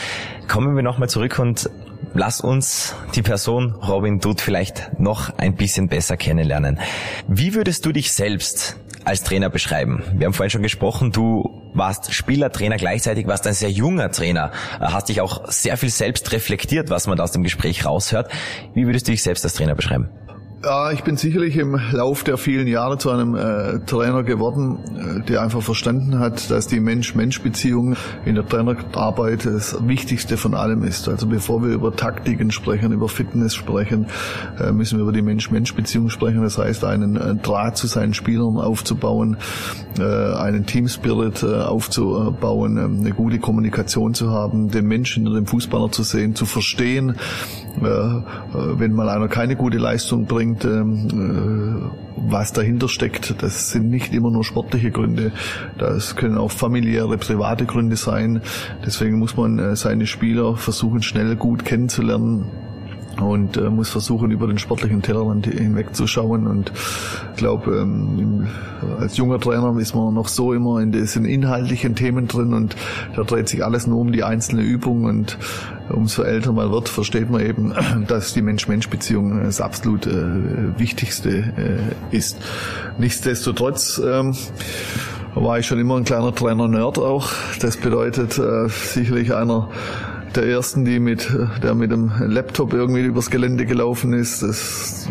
Kommen 0.47 0.75
wir 0.75 0.83
nochmal 0.83 1.09
zurück 1.09 1.39
und 1.39 1.69
lass 2.13 2.41
uns 2.41 2.95
die 3.15 3.21
Person 3.21 3.73
Robin 3.75 4.19
Dutt 4.19 4.41
vielleicht 4.41 4.99
noch 4.99 5.37
ein 5.37 5.55
bisschen 5.55 5.87
besser 5.87 6.17
kennenlernen. 6.17 6.79
Wie 7.27 7.53
würdest 7.53 7.85
du 7.85 7.91
dich 7.91 8.11
selbst 8.11 8.77
als 9.05 9.23
Trainer 9.23 9.49
beschreiben? 9.49 10.03
Wir 10.13 10.25
haben 10.25 10.33
vorhin 10.33 10.51
schon 10.51 10.63
gesprochen, 10.63 11.11
du 11.11 11.71
warst 11.73 12.13
Spieler, 12.13 12.51
Trainer 12.51 12.77
gleichzeitig, 12.77 13.27
warst 13.27 13.47
ein 13.47 13.53
sehr 13.53 13.71
junger 13.71 14.11
Trainer, 14.11 14.51
hast 14.79 15.09
dich 15.09 15.21
auch 15.21 15.49
sehr 15.51 15.77
viel 15.77 15.89
selbst 15.89 16.31
reflektiert, 16.31 16.89
was 16.89 17.07
man 17.07 17.17
da 17.17 17.23
aus 17.23 17.31
dem 17.31 17.43
Gespräch 17.43 17.85
raushört. 17.85 18.31
Wie 18.73 18.85
würdest 18.85 19.07
du 19.07 19.11
dich 19.11 19.23
selbst 19.23 19.43
als 19.43 19.53
Trainer 19.53 19.75
beschreiben? 19.75 20.09
Ja, 20.61 20.91
ich 20.91 21.03
bin 21.03 21.15
sicherlich 21.15 21.55
im 21.55 21.79
Lauf 21.93 22.25
der 22.25 22.37
vielen 22.37 22.67
Jahre 22.67 22.97
zu 22.97 23.09
einem 23.11 23.33
äh, 23.33 23.79
Trainer 23.85 24.23
geworden, 24.23 24.79
äh, 24.93 25.25
der 25.25 25.41
einfach 25.41 25.61
verstanden 25.61 26.19
hat, 26.19 26.51
dass 26.51 26.67
die 26.67 26.81
Mensch-Mensch-Beziehung 26.81 27.95
in 28.25 28.35
der 28.35 28.45
Trainerarbeit 28.45 29.45
das 29.45 29.87
Wichtigste 29.87 30.35
von 30.35 30.53
allem 30.55 30.83
ist. 30.83 31.07
Also 31.07 31.27
bevor 31.27 31.63
wir 31.63 31.69
über 31.69 31.95
Taktiken 31.95 32.51
sprechen, 32.51 32.91
über 32.91 33.07
Fitness 33.07 33.55
sprechen, 33.55 34.07
äh, 34.59 34.73
müssen 34.73 34.97
wir 34.97 35.03
über 35.03 35.13
die 35.13 35.21
Mensch-Mensch-Beziehung 35.21 36.09
sprechen. 36.09 36.41
Das 36.41 36.57
heißt, 36.57 36.83
einen 36.83 37.15
äh, 37.15 37.35
Draht 37.35 37.77
zu 37.77 37.87
seinen 37.87 38.13
Spielern 38.13 38.57
aufzubauen, 38.57 39.37
äh, 39.97 40.03
einen 40.03 40.65
Team-Spirit 40.65 41.41
äh, 41.41 41.55
aufzubauen, 41.61 42.77
ähm, 42.77 42.99
eine 42.99 43.11
gute 43.11 43.39
Kommunikation 43.39 44.13
zu 44.13 44.31
haben, 44.31 44.69
den 44.69 44.87
Menschen 44.87 45.23
dem 45.23 45.45
Fußballer 45.45 45.89
zu 45.89 46.03
sehen, 46.03 46.35
zu 46.35 46.45
verstehen, 46.45 47.15
wenn 47.81 48.93
mal 48.93 49.09
einer 49.09 49.27
keine 49.27 49.55
gute 49.55 49.77
Leistung 49.77 50.25
bringt, 50.25 50.65
ähm, 50.65 51.07
äh, 51.09 52.29
was 52.29 52.53
dahinter 52.53 52.89
steckt. 52.89 53.41
Das 53.41 53.71
sind 53.71 53.89
nicht 53.89 54.13
immer 54.13 54.31
nur 54.31 54.43
sportliche 54.43 54.91
Gründe, 54.91 55.31
das 55.77 56.15
können 56.15 56.37
auch 56.37 56.51
familiäre, 56.51 57.17
private 57.17 57.65
Gründe 57.65 57.95
sein. 57.95 58.41
Deswegen 58.85 59.19
muss 59.19 59.37
man 59.37 59.59
äh, 59.59 59.75
seine 59.75 60.05
Spieler 60.05 60.55
versuchen, 60.57 61.01
schnell 61.01 61.35
gut 61.35 61.65
kennenzulernen 61.65 62.45
und 63.21 63.57
äh, 63.57 63.69
muss 63.69 63.89
versuchen, 63.89 64.31
über 64.31 64.47
den 64.47 64.57
sportlichen 64.57 65.01
Tellerrand 65.01 65.45
hinwegzuschauen. 65.45 66.47
Und 66.47 66.71
ich 67.31 67.37
glaube, 67.37 67.77
ähm, 67.77 68.47
als 68.99 69.17
junger 69.17 69.39
Trainer 69.39 69.77
ist 69.79 69.95
man 69.95 70.13
noch 70.13 70.27
so 70.27 70.53
immer 70.53 70.79
in 70.79 70.91
diesen 70.91 71.25
inhaltlichen 71.25 71.95
Themen 71.95 72.27
drin 72.27 72.53
und 72.53 72.75
da 73.15 73.23
dreht 73.23 73.49
sich 73.49 73.63
alles 73.63 73.87
nur 73.87 73.99
um 73.99 74.11
die 74.11 74.23
einzelne 74.23 74.61
Übung 74.61 75.05
und 75.05 75.37
umso 75.89 76.23
älter 76.23 76.51
man 76.51 76.71
wird, 76.71 76.89
versteht 76.89 77.29
man 77.29 77.45
eben, 77.45 77.73
dass 78.07 78.33
die 78.33 78.41
Mensch-Mensch-Beziehung 78.41 79.43
das 79.43 79.61
absolut 79.61 80.07
äh, 80.07 80.77
Wichtigste 80.77 81.29
äh, 82.11 82.15
ist. 82.15 82.37
Nichtsdestotrotz 82.97 84.01
ähm, 84.03 84.35
war 85.35 85.59
ich 85.59 85.67
schon 85.67 85.79
immer 85.79 85.97
ein 85.97 86.03
kleiner 86.03 86.33
Trainer-Nerd 86.33 86.99
auch. 86.99 87.29
Das 87.61 87.77
bedeutet 87.77 88.37
äh, 88.37 88.67
sicherlich 88.69 89.33
einer 89.33 89.69
der 90.35 90.45
ersten, 90.45 90.85
die 90.85 90.99
mit, 90.99 91.29
der 91.63 91.75
mit 91.75 91.91
dem 91.91 92.11
Laptop 92.19 92.73
irgendwie 92.73 93.01
übers 93.01 93.29
Gelände 93.29 93.65
gelaufen 93.65 94.13
ist. 94.13 94.43
Das 94.43 95.09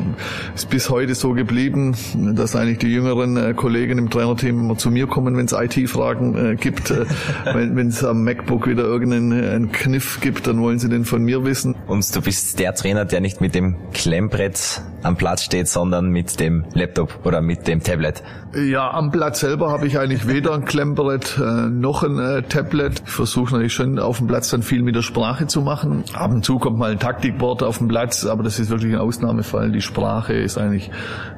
ist 0.54 0.70
bis 0.70 0.90
heute 0.90 1.14
so 1.14 1.32
geblieben, 1.32 1.94
dass 2.34 2.56
eigentlich 2.56 2.78
die 2.78 2.88
jüngeren 2.92 3.36
äh, 3.36 3.54
Kollegen 3.54 3.98
im 3.98 4.10
Trainerteam 4.10 4.58
immer 4.60 4.76
zu 4.76 4.90
mir 4.90 5.06
kommen, 5.06 5.36
wenn 5.36 5.46
es 5.46 5.52
IT-Fragen 5.52 6.52
äh, 6.52 6.56
gibt. 6.56 6.90
Äh, 6.90 7.06
wenn 7.52 7.88
es 7.88 8.04
am 8.04 8.24
MacBook 8.24 8.66
wieder 8.66 8.84
irgendeinen 8.84 9.72
Kniff 9.72 10.20
gibt, 10.20 10.46
dann 10.46 10.60
wollen 10.60 10.78
sie 10.78 10.88
den 10.88 11.04
von 11.04 11.22
mir 11.22 11.44
wissen. 11.44 11.74
Und 11.86 12.14
du 12.14 12.20
bist 12.20 12.58
der 12.58 12.74
Trainer, 12.74 13.04
der 13.04 13.20
nicht 13.20 13.40
mit 13.40 13.54
dem 13.54 13.76
Klemmbrett 13.92 14.82
am 15.02 15.16
Platz 15.16 15.44
steht, 15.44 15.68
sondern 15.68 16.10
mit 16.10 16.40
dem 16.40 16.64
Laptop 16.74 17.24
oder 17.24 17.40
mit 17.40 17.66
dem 17.68 17.82
Tablet. 17.82 18.22
Ja, 18.54 18.90
am 18.90 19.10
Platz 19.10 19.40
selber 19.40 19.70
habe 19.70 19.86
ich 19.86 19.98
eigentlich 19.98 20.26
weder 20.26 20.54
ein 20.54 20.64
Klemmbrett 20.64 21.38
äh, 21.38 21.68
noch 21.68 22.02
ein 22.02 22.18
äh, 22.18 22.42
Tablet. 22.42 23.02
Ich 23.04 23.12
versuche 23.12 23.52
natürlich 23.52 23.74
schon 23.74 23.98
auf 23.98 24.18
dem 24.18 24.26
Platz 24.26 24.50
dann 24.50 24.62
viel 24.62 24.82
mit 24.82 24.94
der 24.94 25.02
Sprache 25.08 25.46
zu 25.46 25.62
machen. 25.62 26.04
Ab 26.12 26.30
und 26.30 26.44
zu 26.44 26.58
kommt 26.58 26.78
mal 26.78 26.92
ein 26.92 26.98
Taktikboard 26.98 27.62
auf 27.62 27.78
den 27.78 27.88
Platz, 27.88 28.24
aber 28.26 28.42
das 28.42 28.58
ist 28.58 28.70
wirklich 28.70 28.92
ein 28.92 29.00
Ausnahmefall. 29.00 29.72
Die 29.72 29.80
Sprache 29.80 30.34
ist 30.34 30.58
eigentlich 30.58 30.90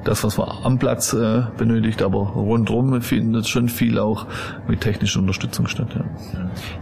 das, 0.04 0.22
was 0.24 0.36
man 0.36 0.48
am 0.64 0.78
Platz 0.78 1.12
äh, 1.12 1.42
benötigt, 1.56 2.02
aber 2.02 2.18
rundherum 2.18 3.00
findet 3.00 3.48
schon 3.48 3.68
viel 3.68 3.98
auch 3.98 4.26
mit 4.66 4.80
technischer 4.80 5.20
Unterstützung 5.20 5.66
statt. 5.66 5.88
Ja. 5.94 6.04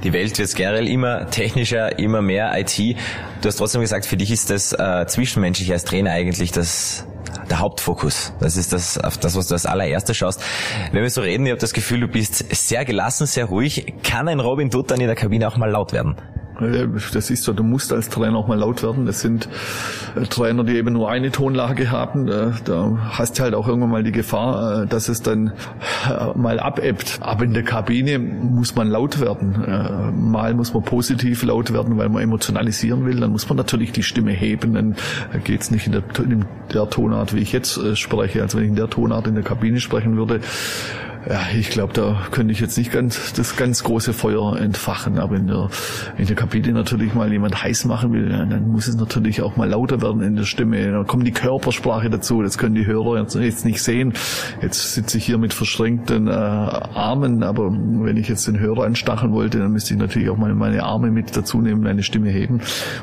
Die 0.02 0.12
Welt 0.12 0.38
wird 0.38 0.54
generell 0.54 0.88
immer 0.88 1.30
technischer, 1.30 1.98
immer 1.98 2.22
mehr 2.22 2.58
IT. 2.58 2.78
Du 2.78 3.46
hast 3.46 3.56
trotzdem 3.56 3.82
gesagt, 3.82 4.06
für 4.06 4.16
dich 4.16 4.30
ist 4.30 4.50
das 4.50 4.72
äh, 4.72 5.06
zwischenmenschlich 5.06 5.70
als 5.70 5.84
Trainer 5.84 6.10
eigentlich 6.10 6.52
das 6.52 7.06
der 7.48 7.60
Hauptfokus. 7.60 8.32
Das 8.40 8.56
ist 8.56 8.72
das, 8.72 8.98
auf 8.98 9.18
das, 9.18 9.36
was 9.36 9.48
du 9.48 9.54
als 9.54 9.66
allererste 9.66 10.14
schaust. 10.14 10.42
Wenn 10.92 11.02
wir 11.02 11.10
so 11.10 11.20
reden, 11.20 11.46
ich 11.46 11.52
habe 11.52 11.60
das 11.60 11.72
Gefühl, 11.72 12.00
du 12.00 12.08
bist 12.08 12.44
sehr 12.54 12.84
gelassen, 12.84 13.26
sehr 13.26 13.46
ruhig. 13.46 13.94
Kann 14.02 14.28
ein 14.28 14.40
Robin 14.40 14.70
Dutt 14.70 14.90
dann 14.90 15.00
in 15.00 15.06
der 15.06 15.16
Kabine 15.16 15.48
auch 15.48 15.56
mal 15.56 15.70
laut 15.70 15.92
werden? 15.92 16.16
Das 16.58 17.30
ist 17.30 17.44
so, 17.44 17.52
du 17.52 17.62
musst 17.62 17.92
als 17.92 18.08
Trainer 18.08 18.36
auch 18.36 18.48
mal 18.48 18.58
laut 18.58 18.82
werden. 18.82 19.06
Das 19.06 19.20
sind 19.20 19.48
äh, 20.16 20.24
Trainer, 20.24 20.64
die 20.64 20.74
eben 20.74 20.92
nur 20.92 21.08
eine 21.08 21.30
Tonlage 21.30 21.90
haben. 21.90 22.26
Äh, 22.26 22.50
da 22.64 22.98
hast 23.10 23.38
du 23.38 23.44
halt 23.44 23.54
auch 23.54 23.68
irgendwann 23.68 23.90
mal 23.90 24.02
die 24.02 24.10
Gefahr, 24.10 24.82
äh, 24.82 24.86
dass 24.86 25.08
es 25.08 25.22
dann 25.22 25.52
mal 26.34 26.58
abebbt. 26.58 27.18
Aber 27.20 27.44
in 27.44 27.54
der 27.54 27.62
Kabine 27.62 28.18
muss 28.18 28.74
man 28.74 28.88
laut 28.88 29.20
werden. 29.20 30.30
Mal 30.30 30.54
muss 30.54 30.74
man 30.74 30.82
positiv 30.82 31.42
laut 31.42 31.72
werden, 31.72 31.96
weil 31.96 32.08
man 32.08 32.22
emotionalisieren 32.22 33.04
will. 33.06 33.20
Dann 33.20 33.30
muss 33.30 33.48
man 33.48 33.56
natürlich 33.56 33.92
die 33.92 34.02
Stimme 34.02 34.32
heben. 34.32 34.74
Dann 34.74 34.96
geht's 35.44 35.70
nicht 35.70 35.86
in 35.86 35.92
der, 35.92 36.02
in 36.24 36.44
der 36.72 36.88
Tonart, 36.88 37.34
wie 37.34 37.40
ich 37.40 37.52
jetzt 37.52 37.80
spreche. 37.96 38.42
Also 38.42 38.58
wenn 38.58 38.64
ich 38.64 38.70
in 38.70 38.76
der 38.76 38.90
Tonart 38.90 39.26
in 39.26 39.34
der 39.34 39.44
Kabine 39.44 39.80
sprechen 39.80 40.16
würde, 40.16 40.40
ja, 41.28 41.40
ich 41.58 41.68
glaube, 41.68 41.92
da 41.92 42.22
könnte 42.30 42.52
ich 42.52 42.60
jetzt 42.60 42.78
nicht 42.78 42.90
ganz 42.90 43.34
das 43.34 43.56
ganz 43.56 43.84
große 43.84 44.14
Feuer 44.14 44.58
entfachen, 44.58 45.18
aber 45.18 45.36
in 45.36 45.46
der, 45.46 45.68
in 46.16 46.26
der 46.26 46.36
Kabine 46.36 46.72
natürlich 46.72 47.12
mal 47.14 47.30
jemand 47.30 47.62
heiß 47.62 47.84
machen 47.84 48.12
will, 48.14 48.30
dann 48.30 48.68
muss 48.68 48.88
es 48.88 48.96
natürlich 48.96 49.42
auch 49.42 49.56
mal 49.56 49.68
lauter 49.68 50.00
werden 50.00 50.22
in 50.22 50.36
der 50.36 50.44
Stimme. 50.44 50.90
Da 50.90 51.04
kommt 51.04 51.26
die 51.26 51.32
Körpersprache 51.32 52.08
dazu, 52.08 52.42
das 52.42 52.56
können 52.56 52.74
die 52.74 52.86
Hörer 52.86 53.20
jetzt, 53.20 53.64
nicht 53.64 53.82
sehen. 53.82 54.14
Jetzt 54.62 54.94
sitze 54.94 55.18
ich 55.18 55.26
hier 55.26 55.36
mit 55.36 55.52
verschränkten 55.52 56.28
äh, 56.28 56.30
Armen, 56.30 57.42
aber 57.42 57.70
wenn 57.72 58.16
ich 58.16 58.28
jetzt 58.28 58.46
den 58.46 58.58
Hörer 58.58 58.84
anstacheln 58.84 59.32
wollte, 59.32 59.58
dann 59.58 59.72
müsste 59.72 59.92
ich 59.92 60.00
natürlich 60.00 60.30
auch 60.30 60.38
mal 60.38 60.54
meine 60.54 60.82
Arme 60.82 61.10
mit 61.10 61.36
dazu 61.36 61.60
nehmen, 61.60 61.86
eine 61.86 62.02
Stimme 62.02 62.30
heben. 62.30 62.60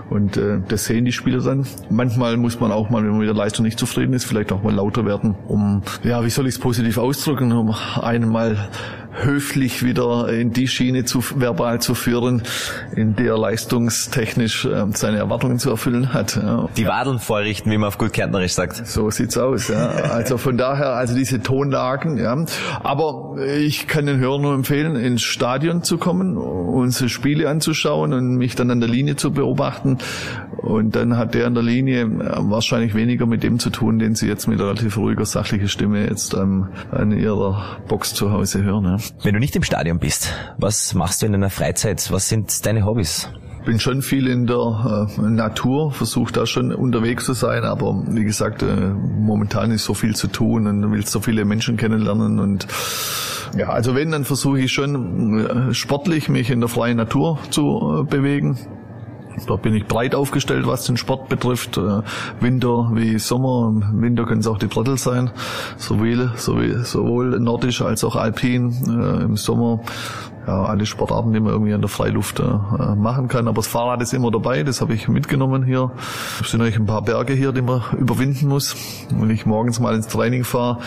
Und 0.10 0.38
äh, 0.38 0.62
das 0.68 0.86
sehen 0.86 1.06
die 1.06 1.12
Spieler 1.12 1.44
dann. 1.44 1.68
Manchmal 1.92 2.38
muss 2.38 2.60
man 2.60 2.72
auch 2.72 2.90
mal, 2.90 3.04
wenn 3.04 3.12
man 3.12 3.20
mit 3.20 3.28
der 3.28 3.36
Leistung 3.36 3.66
nicht 3.66 3.78
zufrieden 3.78 4.14
ist, 4.14 4.26
vielleicht 4.26 4.52
auch 4.52 4.64
mal 4.64 4.74
lauter 4.74 5.06
werden, 5.06 5.36
um, 5.48 5.84
ja, 6.04 6.26
wie 6.26 6.30
soll 6.32 6.48
ich 6.48 6.56
es 6.56 6.60
positiv 6.60 6.98
ausdrücken, 6.98 7.52
um 7.52 7.76
einen 8.02 8.15
mal 8.24 8.70
höflich 9.16 9.84
wieder 9.84 10.30
in 10.30 10.52
die 10.52 10.68
Schiene 10.68 11.06
zu 11.06 11.24
verbal 11.40 11.82
zu 11.82 11.96
führen, 11.96 12.44
in 12.96 13.16
der 13.16 13.38
leistungstechnisch 13.38 14.66
äh, 14.66 14.86
seine 14.94 15.18
Erwartungen 15.18 15.60
zu 15.60 15.70
erfüllen 15.70 16.14
hat. 16.14 16.36
Ja. 16.36 16.70
Die 16.78 16.86
Wadeln 16.86 17.20
vorrichten, 17.20 17.72
wie 17.72 17.78
man 17.78 17.88
auf 17.88 17.98
gut 17.98 18.14
Kärntnerisch 18.14 18.54
sagt. 18.54 18.88
So 18.88 19.10
sieht's 19.10 19.38
aus. 19.38 19.70
Ja. 19.70 19.88
Also 19.88 20.38
von 20.38 20.58
daher, 20.58 20.94
also 20.94 21.16
diese 21.16 21.42
Tonlagen. 21.42 22.18
Ja. 22.18 22.46
Aber 22.84 23.38
ich 23.58 23.88
kann 23.88 24.06
den 24.06 24.20
Hörern 24.20 24.42
nur 24.42 24.54
empfehlen, 24.54 24.96
ins 24.96 25.22
Stadion 25.22 25.84
zu 25.84 25.98
kommen, 25.98 26.38
unsere 26.38 27.10
Spiele 27.10 27.50
anzuschauen 27.50 28.14
und 28.14 28.36
mich 28.36 28.56
dann 28.56 28.72
an 28.72 28.80
der 28.80 28.90
Linie 28.90 29.16
zu 29.16 29.32
beobachten. 29.32 29.98
Und 30.58 30.96
dann 30.96 31.18
hat 31.18 31.34
der 31.36 31.48
an 31.48 31.54
der 31.54 31.64
Linie 31.64 32.02
äh, 32.02 32.08
wahrscheinlich 32.40 32.96
weniger 32.96 33.26
mit 33.26 33.44
dem 33.44 33.60
zu 33.60 33.70
tun, 33.70 34.00
den 34.00 34.16
Sie 34.16 34.28
jetzt 34.28 34.48
mit 34.48 34.60
relativ 34.60 34.98
ruhiger, 34.98 35.26
sachlicher 35.26 35.68
Stimme 35.68 36.08
jetzt 36.08 36.34
ähm, 36.34 36.70
an 36.92 37.12
Ihrer 37.12 37.78
Box 37.88 38.14
zu 38.14 38.32
Hause 38.32 38.64
hören. 38.64 38.86
Ja. 38.86 38.98
Wenn 39.24 39.34
du 39.34 39.40
nicht 39.40 39.56
im 39.56 39.64
Stadion 39.64 40.00
bist, 40.00 40.34
was 40.58 40.94
machst 40.94 41.22
du 41.22 41.26
in 41.26 41.32
deiner 41.34 41.50
Freizeit? 41.50 42.12
Was 42.12 42.30
sind 42.30 42.66
deine 42.66 42.86
Hobbys? 42.86 43.30
bin 43.66 43.80
schon 43.80 44.02
viel 44.02 44.28
in 44.28 44.46
der 44.46 45.08
äh, 45.18 45.22
Natur, 45.22 45.92
versuche 45.92 46.32
da 46.32 46.46
schon 46.46 46.72
unterwegs 46.72 47.26
zu 47.26 47.34
sein, 47.34 47.64
aber 47.64 48.04
wie 48.08 48.24
gesagt, 48.24 48.62
äh, 48.62 48.66
momentan 48.68 49.72
ist 49.72 49.86
so 49.86 49.94
viel 49.94 50.16
zu 50.16 50.28
tun 50.28 50.68
und 50.68 50.82
du 50.84 50.92
willst 50.92 51.12
so 51.12 51.20
viele 51.20 51.46
Menschen 51.46 51.76
kennenlernen 51.76 52.40
und 52.40 52.68
ja, 53.58 53.70
also 53.70 53.96
wenn, 53.96 54.12
dann 54.12 54.24
versuche 54.24 54.60
ich 54.60 54.72
schon 54.72 55.40
äh, 55.40 55.74
sportlich 55.74 56.30
mich 56.30 56.50
in 56.50 56.60
der 56.60 56.70
freien 56.70 56.98
Natur 56.98 57.40
zu 57.50 58.02
äh, 58.02 58.04
bewegen. 58.04 58.58
Da 59.48 59.56
bin 59.56 59.76
ich 59.76 59.86
breit 59.86 60.16
aufgestellt, 60.16 60.68
was 60.68 60.86
den 60.86 60.98
Sport 60.98 61.30
betrifft. 61.30 61.78
Äh, 61.78 62.02
Winter 62.40 62.92
wie 62.94 63.20
Sommer. 63.20 63.74
Im 63.92 64.02
Winter 64.02 64.26
können 64.26 64.42
es 64.42 64.48
auch 64.48 64.58
die 64.58 64.68
Brettel 64.68 64.98
sein. 64.98 65.32
Sowohl, 65.78 66.32
sowohl 66.36 67.40
nordisch 67.40 67.82
als 67.82 68.04
auch 68.04 68.16
alpin. 68.16 68.72
Äh, 68.88 69.24
Im 69.24 69.38
Sommer 69.38 69.82
ja, 70.48 70.64
alle 70.64 70.86
Sportarten, 70.86 71.34
die 71.34 71.40
man 71.40 71.52
irgendwie 71.54 71.72
in 71.72 71.82
der 71.82 71.90
Freiluft 71.90 72.40
äh, 72.40 72.44
machen 72.96 73.28
kann. 73.28 73.48
Aber 73.48 73.56
das 73.56 73.68
Fahrrad 73.68 74.02
ist 74.02 74.14
immer 74.14 74.32
dabei, 74.32 74.64
das 74.64 74.82
habe 74.82 74.94
ich 74.94 75.08
mitgenommen 75.08 75.64
hier. 75.64 75.92
Es 76.42 76.52
sind 76.52 76.62
eigentlich 76.62 76.78
ein 76.78 76.86
paar 76.86 77.02
Berge 77.02 77.34
hier, 77.34 77.52
die 77.52 77.62
man 77.62 77.82
überwinden 77.98 78.48
muss. 78.48 78.76
Wenn 79.10 79.30
ich 79.30 79.46
morgens 79.46 79.80
mal 79.80 79.96
ins 79.96 80.08
Training 80.08 80.44
fahre, 80.44 80.80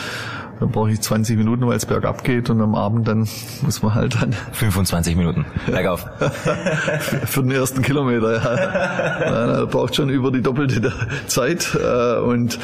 dann 0.61 0.71
brauche 0.71 0.91
ich 0.91 1.01
20 1.01 1.37
Minuten, 1.37 1.67
weil 1.67 1.77
es 1.77 1.87
bergab 1.87 2.25
geht 2.25 2.51
und 2.51 2.61
am 2.61 2.75
Abend 2.75 3.07
dann 3.09 3.29
muss 3.63 3.83
man 3.83 3.95
halt 3.95 4.21
dann... 4.21 4.33
25 4.53 5.17
Minuten, 5.17 5.47
bergauf. 5.67 6.07
für 7.25 7.43
den 7.43 7.53
ersten 7.53 7.83
Kilometer, 7.83 8.35
ja. 8.35 9.57
Da 9.57 9.65
braucht 9.67 9.97
schon 9.97 10.09
über 10.09 10.31
die 10.31 10.43
doppelte 10.43 10.93
Zeit 11.27 11.77
äh, 11.81 12.19
und 12.21 12.59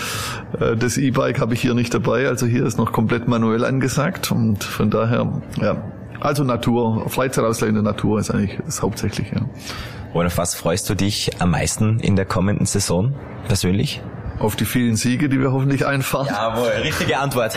äh, 0.60 0.76
das 0.76 0.98
E-Bike 0.98 1.40
habe 1.40 1.54
ich 1.54 1.60
hier 1.60 1.74
nicht 1.74 1.94
dabei, 1.94 2.28
also 2.28 2.46
hier 2.46 2.66
ist 2.66 2.78
noch 2.78 2.92
komplett 2.92 3.28
manuell 3.28 3.64
angesagt 3.64 4.32
und 4.32 4.64
von 4.64 4.90
daher, 4.90 5.42
ja, 5.60 5.76
also 6.20 6.42
Natur, 6.44 7.08
Freizeitausgleich 7.08 7.68
in 7.68 7.74
der 7.74 7.84
Natur 7.84 8.18
ist 8.18 8.30
eigentlich 8.30 8.58
das 8.64 8.82
Hauptsächliche. 8.82 9.46
Und 10.14 10.26
auf 10.26 10.38
was 10.38 10.54
freust 10.54 10.88
du 10.88 10.94
dich 10.94 11.40
am 11.40 11.50
meisten 11.50 11.98
in 11.98 12.16
der 12.16 12.24
kommenden 12.24 12.66
Saison 12.66 13.14
persönlich? 13.48 14.00
Auf 14.38 14.56
die 14.56 14.64
vielen 14.64 14.96
Siege, 14.96 15.28
die 15.28 15.40
wir 15.40 15.52
hoffentlich 15.52 15.86
einfahren. 15.86 16.26
Jawohl, 16.28 16.68
richtige 16.82 17.18
Antwort. 17.18 17.56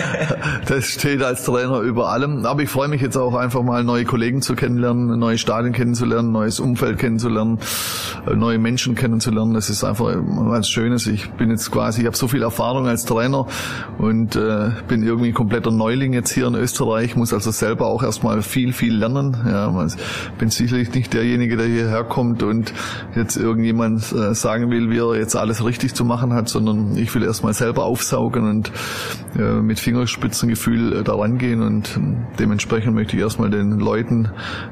das 0.66 0.86
steht 0.86 1.22
als 1.22 1.44
Trainer 1.44 1.80
über 1.80 2.08
allem. 2.08 2.46
Aber 2.46 2.62
ich 2.62 2.70
freue 2.70 2.88
mich 2.88 3.02
jetzt 3.02 3.16
auch 3.16 3.34
einfach 3.34 3.62
mal 3.62 3.84
neue 3.84 4.04
Kollegen 4.04 4.42
zu 4.42 4.54
kennenlernen, 4.54 5.18
neue 5.18 5.38
Stadien 5.38 5.72
kennenzulernen, 5.72 6.32
neues 6.32 6.60
Umfeld 6.60 6.98
kennenzulernen, 6.98 7.58
äh, 8.26 8.34
neue 8.34 8.58
Menschen 8.58 8.94
kennenzulernen. 8.94 9.54
Das 9.54 9.68
ist 9.68 9.84
einfach 9.84 10.14
was 10.16 10.68
Schönes. 10.68 11.06
Ich 11.06 11.30
bin 11.32 11.50
jetzt 11.50 11.70
quasi, 11.70 12.00
ich 12.00 12.06
habe 12.06 12.16
so 12.16 12.28
viel 12.28 12.42
Erfahrung 12.42 12.86
als 12.88 13.04
Trainer 13.04 13.46
und 13.98 14.36
äh, 14.36 14.70
bin 14.88 15.02
irgendwie 15.02 15.32
kompletter 15.32 15.70
Neuling 15.70 16.12
jetzt 16.14 16.32
hier 16.32 16.46
in 16.46 16.54
Österreich, 16.54 17.16
muss 17.16 17.32
also 17.32 17.50
selber 17.50 17.86
auch 17.86 18.02
erstmal 18.02 18.42
viel, 18.42 18.72
viel 18.72 18.96
lernen. 18.96 19.36
Ja, 19.46 19.86
bin 20.38 20.50
sicherlich 20.50 20.92
nicht 20.94 21.12
derjenige, 21.12 21.56
der 21.56 21.66
hierher 21.66 22.04
kommt 22.04 22.42
und 22.42 22.72
jetzt 23.14 23.36
irgendjemand 23.36 24.12
äh, 24.12 24.34
sagen 24.34 24.70
will, 24.70 24.90
wie 24.90 24.98
er 24.98 25.16
jetzt 25.16 25.36
alles 25.36 25.64
richtig 25.64 25.94
zu 25.94 26.05
machen 26.06 26.32
hat, 26.32 26.48
sondern 26.48 26.96
ich 26.96 27.14
will 27.14 27.22
erstmal 27.22 27.54
selber 27.54 27.84
aufsaugen 27.84 28.48
und 28.48 28.72
äh, 29.38 29.60
mit 29.60 29.78
Fingerspitzengefühl 29.78 30.92
äh, 30.92 31.04
daran 31.04 31.38
gehen 31.38 31.62
und 31.62 31.96
äh, 31.96 32.00
dementsprechend 32.38 32.94
möchte 32.94 33.16
ich 33.16 33.22
erstmal 33.22 33.50
den 33.50 33.72
Leuten, 33.72 34.30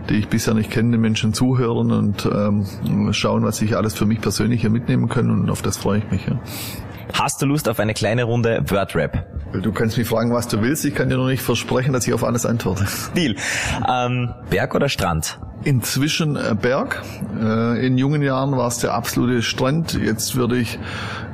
die 0.09 0.15
ich 0.15 0.29
bisher 0.29 0.55
nicht 0.55 0.71
kenne, 0.71 0.93
den 0.93 1.01
Menschen 1.01 1.35
zuhören 1.35 1.93
und 1.93 2.29
ähm, 2.33 3.13
schauen, 3.13 3.45
was 3.45 3.61
ich 3.63 3.77
alles 3.77 3.95
für 3.95 4.07
mich 4.07 4.21
persönlich 4.21 4.61
hier 4.61 4.71
mitnehmen 4.71 5.09
kann 5.09 5.31
und 5.31 5.51
auf 5.51 5.63
das 5.63 5.77
freue 5.77 5.99
ich 5.99 6.11
mich. 6.11 6.27
Ja. 6.27 6.39
Hast 7.13 7.43
du 7.43 7.47
Lust 7.47 7.69
auf 7.69 7.79
eine 7.81 7.95
kleine 7.95 8.25
Runde 8.25 8.65
Wordrap? 8.69 9.27
Du 9.63 9.73
kannst 9.73 9.97
mich 9.97 10.09
fragen, 10.09 10.33
was 10.33 10.49
du 10.49 10.61
willst. 10.63 10.85
Ich 10.85 10.95
kann 10.95 11.09
dir 11.09 11.17
noch 11.17 11.29
nicht 11.29 11.43
versprechen, 11.43 11.93
dass 11.93 12.07
ich 12.07 12.13
auf 12.13 12.25
alles 12.25 12.45
antworte. 12.45 12.87
Deal. 13.17 13.37
Ähm, 13.89 14.35
Berg 14.51 14.75
oder 14.75 14.89
Strand? 14.89 15.39
Inzwischen 15.63 16.37
äh, 16.37 16.57
Berg. 16.61 17.03
Äh, 17.41 17.87
in 17.87 17.97
jungen 17.97 18.21
Jahren 18.21 18.57
war 18.57 18.67
es 18.67 18.79
der 18.79 18.95
absolute 18.95 19.43
Strand. 19.43 19.95
Jetzt 19.95 20.35
würde 20.35 20.59
ich 20.59 20.79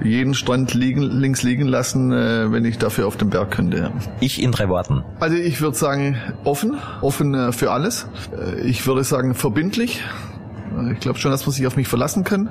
jeden 0.05 0.35
Strand 0.35 0.75
liegen, 0.75 1.03
links 1.03 1.43
liegen 1.43 1.67
lassen, 1.67 2.13
äh, 2.13 2.53
wenn 2.53 2.65
ich 2.65 2.79
dafür 2.79 3.07
auf 3.07 3.17
den 3.17 3.31
Berg 3.31 3.51
könnte. 3.51 3.91
Ich 4.21 4.43
in 4.43 4.53
drei 4.53 4.69
Worten. 4.69 5.03
Also 5.19 5.37
ich 5.37 5.61
würde 5.61 5.77
sagen 5.77 6.19
offen, 6.45 6.77
offen 7.01 7.53
für 7.53 7.71
alles. 7.71 8.07
Ich 8.63 8.87
würde 8.87 9.03
sagen 9.03 9.35
verbindlich. 9.35 10.03
Ich 10.93 11.01
glaube 11.01 11.19
schon, 11.19 11.31
dass 11.31 11.47
man 11.47 11.53
sich 11.53 11.67
auf 11.67 11.77
mich 11.77 11.89
verlassen 11.89 12.25
kann. 12.25 12.51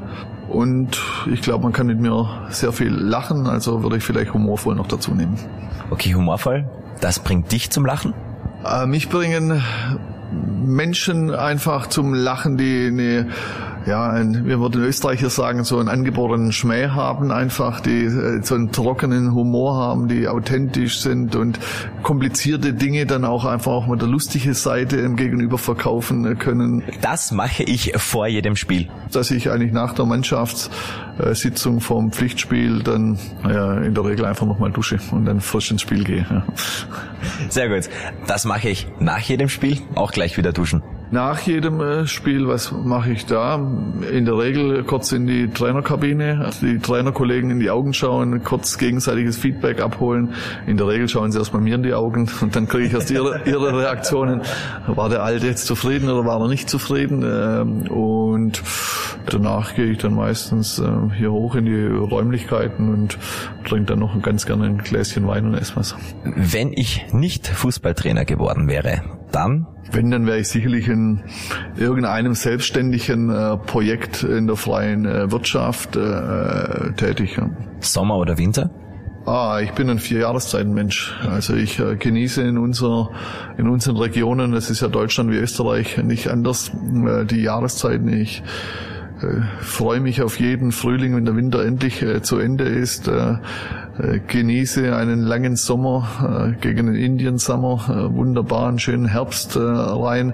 Und 0.50 1.00
ich 1.32 1.42
glaube, 1.42 1.64
man 1.64 1.74
kann 1.74 1.88
mit 1.88 2.00
mir 2.00 2.28
sehr 2.50 2.72
viel 2.72 2.92
lachen. 2.92 3.48
Also 3.48 3.84
würde 3.84 3.98
ich 3.98 4.04
vielleicht 4.04 4.34
humorvoll 4.34 4.76
noch 4.76 4.88
dazu 4.88 5.14
nehmen. 5.14 5.38
Okay, 5.90 6.14
humorvoll. 6.14 6.70
Das 7.02 7.20
bringt 7.20 7.52
dich 7.52 7.70
zum 7.70 7.86
Lachen? 7.86 8.14
Äh, 8.66 8.86
mich 8.86 9.10
bringen 9.10 9.62
Menschen 10.64 11.34
einfach 11.34 11.88
zum 11.88 12.14
Lachen, 12.14 12.58
die 12.58 12.88
eine, 12.88 13.28
ja, 13.89 14.08
ein, 14.08 14.46
wir 14.46 14.60
würden 14.60 14.84
Österreicher 14.84 15.31
sagen, 15.31 15.63
so 15.63 15.79
einen 15.79 15.89
angeborenen 15.89 16.51
Schmäh 16.51 16.89
haben 16.89 17.31
einfach, 17.31 17.79
die 17.79 18.03
äh, 18.03 18.41
so 18.43 18.53
einen 18.53 18.72
trockenen 18.72 19.34
Humor 19.34 19.75
haben, 19.77 20.08
die 20.08 20.27
authentisch 20.27 21.00
sind 21.00 21.36
und 21.36 21.60
komplizierte 22.03 22.74
Dinge 22.74 23.08
dann 23.08 23.25
auch 23.25 23.46
einfach 23.46 23.72
auch 23.72 23.88
mit 23.88 24.00
der 24.00 24.08
lustigen 24.08 24.53
Seite 24.53 24.98
im 24.98 25.15
Gegenüber 25.15 25.58
verkaufen 25.58 26.38
können. 26.38 26.84
Das 27.01 27.31
mache 27.31 27.63
ich 27.63 27.93
vor 27.98 28.27
jedem 28.27 28.55
Spiel. 28.55 28.89
Dass 29.12 29.31
ich 29.31 29.50
eigentlich 29.50 29.74
nach 29.74 29.93
der 29.93 30.05
Mannschaftssitzung 30.05 31.81
vom 31.81 32.12
Pflichtspiel 32.12 32.84
dann 32.84 33.17
ja, 33.43 33.79
in 33.79 33.96
der 33.96 34.05
Regel 34.05 34.25
einfach 34.25 34.46
nochmal 34.46 34.72
dusche 34.72 35.00
und 35.12 35.25
dann 35.25 35.41
frisch 35.41 35.72
ins 35.72 35.81
Spiel 35.81 36.03
gehe. 36.03 36.27
Ja. 36.29 36.46
Sehr 37.50 37.69
gut. 37.69 37.89
Das 38.27 38.46
mache 38.46 38.69
ich 38.69 38.88
nach 39.00 39.22
jedem 39.22 39.50
Spiel, 39.50 39.79
auch 39.96 40.12
gleich 40.12 40.38
wieder 40.38 40.53
duschen. 40.53 40.84
Nach 41.12 41.39
jedem 41.39 41.82
äh, 41.82 42.06
Spiel, 42.06 42.48
was 42.48 42.72
mache 42.72 43.12
ich 43.12 43.25
da? 43.25 43.56
In 44.12 44.25
der 44.25 44.38
Regel 44.38 44.84
kurz 44.84 45.12
in 45.12 45.25
die 45.25 45.48
Trainerkabine, 45.50 46.51
die 46.62 46.78
Trainerkollegen 46.78 47.50
in 47.50 47.60
die 47.60 47.72
Augen 47.72 47.94
schauen, 47.94 48.44
kurz 48.44 48.78
gegenseitiges 48.78 49.36
Feedback 49.38 49.82
abholen. 49.82 50.36
In 50.68 50.78
der 50.78 50.88
Regel 50.88 51.10
schauen 51.10 51.32
sie 51.32 51.39
erst 51.39 51.51
mal 51.51 51.62
mir 51.62 51.75
in 51.75 51.84
die 51.84 51.96
Augen 51.96 52.30
und 52.42 52.56
dann 52.56 52.68
kriege 52.68 52.86
ich 52.86 52.94
erst 52.94 53.10
ihre, 53.10 53.42
ihre 53.46 53.75
Reaktionen. 53.75 54.42
War 54.86 55.10
der 55.10 55.24
Alte 55.24 55.48
jetzt 55.48 55.66
zufrieden 55.66 56.10
oder 56.10 56.25
war 56.25 56.39
er 56.39 56.48
nicht 56.48 56.70
zufrieden? 56.70 57.24
Ähm, 57.24 57.89
und 57.89 58.62
danach 59.25 59.74
gehe 59.74 59.88
ich 59.88 59.98
dann 59.98 60.13
meistens 60.13 60.78
äh, 60.78 60.92
hier 61.18 61.32
hoch 61.32 61.56
in 61.56 61.66
die 61.66 61.86
Räumlichkeiten 61.86 62.94
und 62.94 63.18
trinke 63.68 63.88
dann 63.88 64.00
noch 64.00 64.22
ganz 64.22 64.46
gerne 64.46 64.66
ein 64.66 64.78
Gläschen 64.78 65.28
Wein 65.28 65.48
und 65.48 65.56
esse 65.56 65.75
was. 65.75 65.96
Wenn 66.24 66.72
ich 66.72 67.08
nicht 67.12 67.48
Fußballtrainer 67.48 68.25
geworden 68.25 68.68
wäre, 68.68 69.01
dann 69.32 69.68
wenn, 69.92 70.12
dann 70.12 70.28
wäre 70.28 70.40
ich 70.40 70.48
sicherlich 70.48 70.88
in 70.88 71.22
irgendeinem 71.76 72.34
selbstständigen 72.34 73.30
äh, 73.30 73.58
Projekt 73.58 74.24
in 74.24 74.48
der 74.48 74.56
freien 74.56 75.06
äh, 75.06 75.32
Wirtschaft 75.32 75.96
äh, 75.96 76.92
tätig. 76.94 77.38
Ja. 77.38 77.50
Sommer 77.80 78.18
oder 78.18 78.38
Winter? 78.38 78.70
Ah, 79.26 79.60
ich 79.62 79.72
bin 79.72 79.90
ein 79.90 80.00
Vierjahreszeitenmensch. 80.00 81.16
Also 81.30 81.56
ich 81.56 81.80
äh, 81.80 81.96
genieße 81.96 82.42
in 82.42 82.58
unserer, 82.58 83.12
in 83.58 83.68
unseren 83.68 83.98
Regionen, 83.98 84.52
das 84.52 84.70
ist 84.70 84.82
ja 84.82 84.88
Deutschland 84.88 85.32
wie 85.32 85.38
Österreich 85.38 85.98
nicht 85.98 86.30
anders, 86.30 86.72
äh, 87.06 87.26
die 87.26 87.42
Jahreszeiten. 87.42 88.10
Ich 88.10 88.44
äh, 89.22 89.42
freue 89.60 90.00
mich 90.00 90.22
auf 90.22 90.40
jeden 90.40 90.72
Frühling, 90.72 91.16
wenn 91.16 91.26
der 91.26 91.36
Winter 91.36 91.66
endlich 91.66 92.02
äh, 92.02 92.22
zu 92.22 92.38
Ende 92.38 92.66
ist. 92.66 93.10
Äh, 94.00 94.20
genieße 94.25 94.96
einen 94.96 95.22
langen 95.22 95.56
Sommer 95.56 96.53
äh, 96.53 96.62
gegen 96.62 96.88
den 96.88 96.96
Indian 96.96 97.38
Summer, 97.38 97.82
äh, 97.89 98.15
wunderbaren 98.15 98.79
schönen 98.79 99.06
Herbst 99.06 99.58
rein. 99.58 100.34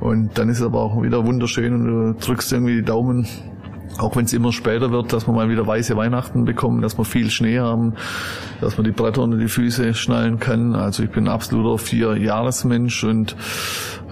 Und 0.00 0.38
dann 0.38 0.48
ist 0.48 0.58
es 0.58 0.64
aber 0.64 0.80
auch 0.80 1.02
wieder 1.02 1.24
wunderschön 1.24 1.72
und 1.72 1.84
du 1.84 2.12
drückst 2.14 2.52
irgendwie 2.52 2.76
die 2.76 2.82
Daumen 2.82 3.26
auch 3.98 4.16
wenn 4.16 4.24
es 4.24 4.32
immer 4.32 4.52
später 4.52 4.90
wird, 4.90 5.12
dass 5.12 5.26
wir 5.26 5.32
mal 5.32 5.48
wieder 5.48 5.66
weiße 5.66 5.96
Weihnachten 5.96 6.44
bekommen, 6.44 6.82
dass 6.82 6.98
wir 6.98 7.04
viel 7.04 7.30
Schnee 7.30 7.58
haben, 7.58 7.94
dass 8.60 8.76
man 8.76 8.84
die 8.84 8.92
Bretter 8.92 9.22
unter 9.22 9.38
die 9.38 9.48
Füße 9.48 9.94
schnallen 9.94 10.38
kann. 10.38 10.74
Also 10.74 11.02
ich 11.02 11.10
bin 11.10 11.24
ein 11.24 11.32
absoluter 11.32 11.78
Vier-Jahresmensch 11.78 13.04
und 13.04 13.36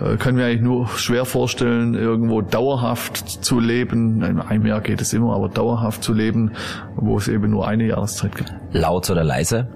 äh, 0.00 0.16
kann 0.16 0.36
mir 0.36 0.46
eigentlich 0.46 0.62
nur 0.62 0.88
schwer 0.88 1.24
vorstellen, 1.24 1.94
irgendwo 1.94 2.40
dauerhaft 2.40 3.44
zu 3.44 3.60
leben. 3.60 4.22
In 4.22 4.40
einem 4.40 4.66
Jahr 4.66 4.80
geht 4.80 5.00
es 5.00 5.12
immer, 5.12 5.34
aber 5.34 5.48
dauerhaft 5.48 6.02
zu 6.02 6.12
leben, 6.12 6.52
wo 6.96 7.18
es 7.18 7.28
eben 7.28 7.50
nur 7.50 7.68
eine 7.68 7.86
Jahreszeit 7.86 8.36
gibt. 8.36 8.54
Laut 8.72 9.10
oder 9.10 9.24
leise? 9.24 9.68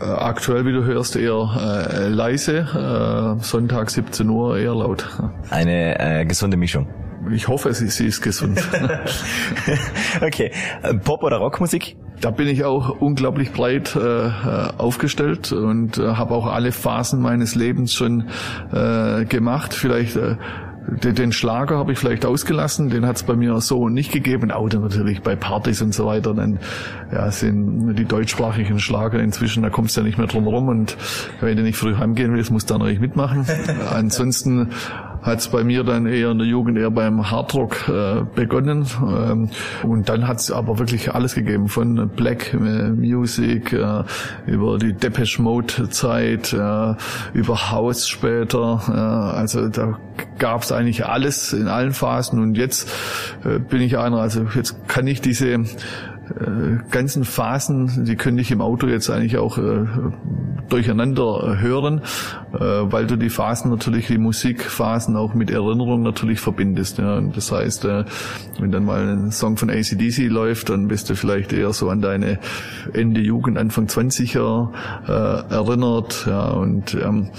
Äh, 0.00 0.04
aktuell, 0.04 0.64
wie 0.64 0.72
du 0.72 0.84
hörst, 0.84 1.16
eher 1.16 1.88
äh, 1.92 2.08
leise. 2.08 3.36
Äh, 3.38 3.42
Sonntag 3.42 3.90
17 3.90 4.28
Uhr 4.28 4.58
eher 4.58 4.74
laut. 4.74 5.06
Eine 5.50 5.98
äh, 5.98 6.24
gesunde 6.24 6.56
Mischung 6.56 6.86
ich 7.30 7.48
hoffe, 7.48 7.72
sie, 7.72 7.88
sie 7.88 8.06
ist 8.06 8.20
gesund. 8.20 8.60
okay. 10.20 10.50
Pop- 11.04 11.22
oder 11.22 11.38
Rockmusik? 11.38 11.96
Da 12.20 12.30
bin 12.30 12.48
ich 12.48 12.64
auch 12.64 13.00
unglaublich 13.00 13.52
breit 13.52 13.96
äh, 13.96 14.30
aufgestellt 14.78 15.52
und 15.52 15.98
äh, 15.98 16.14
habe 16.14 16.34
auch 16.34 16.46
alle 16.46 16.72
Phasen 16.72 17.20
meines 17.20 17.54
Lebens 17.54 17.94
schon 17.94 18.28
äh, 18.72 19.24
gemacht. 19.24 19.74
Vielleicht 19.74 20.16
äh, 20.16 20.36
den 20.86 21.32
Schlager 21.32 21.78
habe 21.78 21.92
ich 21.92 21.98
vielleicht 21.98 22.26
ausgelassen, 22.26 22.90
den 22.90 23.06
hat 23.06 23.16
es 23.16 23.22
bei 23.22 23.34
mir 23.34 23.60
so 23.60 23.88
nicht 23.88 24.12
gegeben. 24.12 24.50
Auto 24.50 24.78
natürlich 24.78 25.22
bei 25.22 25.36
Partys 25.36 25.80
und 25.82 25.94
so 25.94 26.06
weiter. 26.06 26.34
Dann 26.34 26.58
ja, 27.12 27.30
sind 27.30 27.94
die 27.94 28.04
deutschsprachigen 28.04 28.78
Schlager 28.78 29.20
inzwischen, 29.20 29.62
da 29.62 29.70
kommst 29.70 29.96
du 29.96 30.00
ja 30.00 30.06
nicht 30.06 30.18
mehr 30.18 30.26
drum 30.26 30.46
rum. 30.46 30.68
Und 30.68 30.96
wenn 31.40 31.56
du 31.56 31.62
nicht 31.62 31.76
früh 31.76 31.96
heimgehen 31.96 32.32
willst, 32.32 32.50
musst 32.50 32.68
du 32.68 32.74
da 32.74 32.78
natürlich 32.78 33.00
mitmachen. 33.00 33.46
Ansonsten 33.90 34.70
hat 35.22 35.38
es 35.38 35.48
bei 35.48 35.64
mir 35.64 35.84
dann 35.84 36.06
eher 36.06 36.32
in 36.32 36.38
der 36.38 36.46
Jugend 36.46 36.76
eher 36.76 36.90
beim 36.90 37.30
Hardrock 37.30 37.88
äh, 37.88 38.22
begonnen. 38.34 38.86
Ähm, 39.00 39.50
und 39.84 40.08
dann 40.08 40.26
hat 40.26 40.40
es 40.40 40.50
aber 40.50 40.78
wirklich 40.78 41.14
alles 41.14 41.34
gegeben, 41.34 41.68
von 41.68 42.08
Black 42.08 42.52
äh, 42.52 42.56
Music 42.56 43.72
äh, 43.72 44.02
über 44.46 44.78
die 44.78 44.92
Depeche 44.92 45.40
Mode 45.40 45.88
Zeit, 45.90 46.52
äh, 46.52 46.94
über 47.34 47.70
House 47.70 48.08
später. 48.08 48.82
Äh, 48.88 49.38
also 49.38 49.68
da 49.68 49.98
gab 50.38 50.62
es 50.62 50.72
eigentlich 50.72 51.06
alles 51.06 51.52
in 51.52 51.68
allen 51.68 51.92
Phasen. 51.92 52.40
Und 52.40 52.56
jetzt 52.56 52.90
äh, 53.44 53.58
bin 53.58 53.80
ich 53.80 53.98
einer, 53.98 54.18
also 54.18 54.46
jetzt 54.54 54.88
kann 54.88 55.06
ich 55.06 55.20
diese 55.20 55.64
ganzen 56.90 57.24
Phasen, 57.24 58.04
die 58.04 58.16
könnte 58.16 58.42
ich 58.42 58.50
im 58.50 58.60
Auto 58.60 58.86
jetzt 58.86 59.10
eigentlich 59.10 59.38
auch 59.38 59.58
äh, 59.58 59.86
durcheinander 60.68 61.58
hören, 61.60 62.02
äh, 62.54 62.58
weil 62.58 63.06
du 63.06 63.16
die 63.16 63.30
Phasen 63.30 63.70
natürlich, 63.70 64.06
die 64.06 64.18
Musikphasen 64.18 65.16
auch 65.16 65.34
mit 65.34 65.50
Erinnerung 65.50 66.02
natürlich 66.02 66.40
verbindest. 66.40 66.98
Ja. 66.98 67.16
Und 67.16 67.36
das 67.36 67.52
heißt, 67.52 67.84
äh, 67.84 68.04
wenn 68.58 68.72
dann 68.72 68.84
mal 68.84 69.06
ein 69.06 69.30
Song 69.30 69.56
von 69.56 69.70
ACDC 69.70 70.28
läuft, 70.28 70.70
dann 70.70 70.88
bist 70.88 71.10
du 71.10 71.14
vielleicht 71.14 71.52
eher 71.52 71.72
so 71.72 71.88
an 71.90 72.00
deine 72.00 72.38
Ende 72.92 73.20
Jugend, 73.20 73.58
Anfang 73.58 73.86
20er 73.86 74.70
äh, 75.06 75.54
erinnert. 75.54 76.26
Ja. 76.26 76.50
Und 76.50 76.94
ähm, 76.94 77.30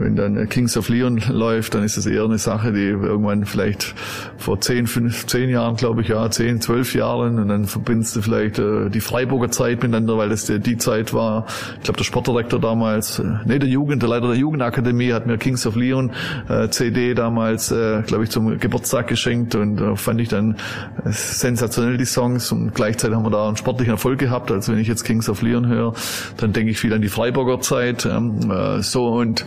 wenn 0.00 0.16
dann 0.16 0.48
Kings 0.48 0.76
of 0.76 0.88
Leon 0.88 1.22
läuft, 1.28 1.74
dann 1.74 1.82
ist 1.82 1.96
es 1.96 2.06
eher 2.06 2.24
eine 2.24 2.38
Sache, 2.38 2.72
die 2.72 2.86
irgendwann 2.86 3.44
vielleicht 3.44 3.94
vor 4.36 4.60
10, 4.60 4.86
15 4.86 5.48
Jahren, 5.50 5.76
glaube 5.76 6.02
ich, 6.02 6.08
ja, 6.08 6.30
10, 6.30 6.60
12 6.60 6.94
Jahren 6.94 7.38
und 7.38 7.48
dann 7.48 7.64
verbindest 7.64 8.16
du 8.16 8.22
vielleicht 8.22 8.58
äh, 8.58 8.88
die 8.90 9.00
Freiburger 9.00 9.50
Zeit 9.50 9.82
miteinander, 9.82 10.18
weil 10.18 10.28
das 10.28 10.46
die, 10.46 10.60
die 10.60 10.76
Zeit 10.76 11.12
war. 11.12 11.46
Ich 11.78 11.84
glaube, 11.84 11.98
der 11.98 12.04
Sportdirektor 12.04 12.60
damals, 12.60 13.18
äh, 13.18 13.24
nee, 13.44 13.58
der 13.58 13.68
Jugend, 13.68 14.02
der 14.02 14.08
Leiter 14.08 14.28
der 14.28 14.36
Jugendakademie 14.36 15.12
hat 15.12 15.26
mir 15.26 15.38
Kings 15.38 15.66
of 15.66 15.76
Leon 15.76 16.12
äh, 16.48 16.68
CD 16.68 17.14
damals, 17.14 17.70
äh, 17.70 18.02
glaube 18.02 18.24
ich, 18.24 18.30
zum 18.30 18.58
Geburtstag 18.58 19.08
geschenkt 19.08 19.54
und 19.54 19.80
äh, 19.80 19.96
fand 19.96 20.20
ich 20.20 20.28
dann 20.28 20.56
äh, 21.04 21.10
sensationell 21.10 21.96
die 21.96 22.04
Songs 22.04 22.52
und 22.52 22.74
gleichzeitig 22.74 23.16
haben 23.16 23.24
wir 23.24 23.30
da 23.30 23.48
einen 23.48 23.56
sportlichen 23.56 23.94
Erfolg 23.94 24.18
gehabt. 24.18 24.50
Also 24.50 24.72
wenn 24.72 24.78
ich 24.78 24.88
jetzt 24.88 25.04
Kings 25.04 25.28
of 25.28 25.42
Leon 25.42 25.66
höre, 25.66 25.94
dann 26.36 26.52
denke 26.52 26.70
ich 26.70 26.78
viel 26.78 26.92
an 26.92 27.02
die 27.02 27.08
Freiburger 27.08 27.60
Zeit. 27.60 28.06
Ähm, 28.06 28.50
äh, 28.50 28.82
so 28.82 29.08
und 29.08 29.44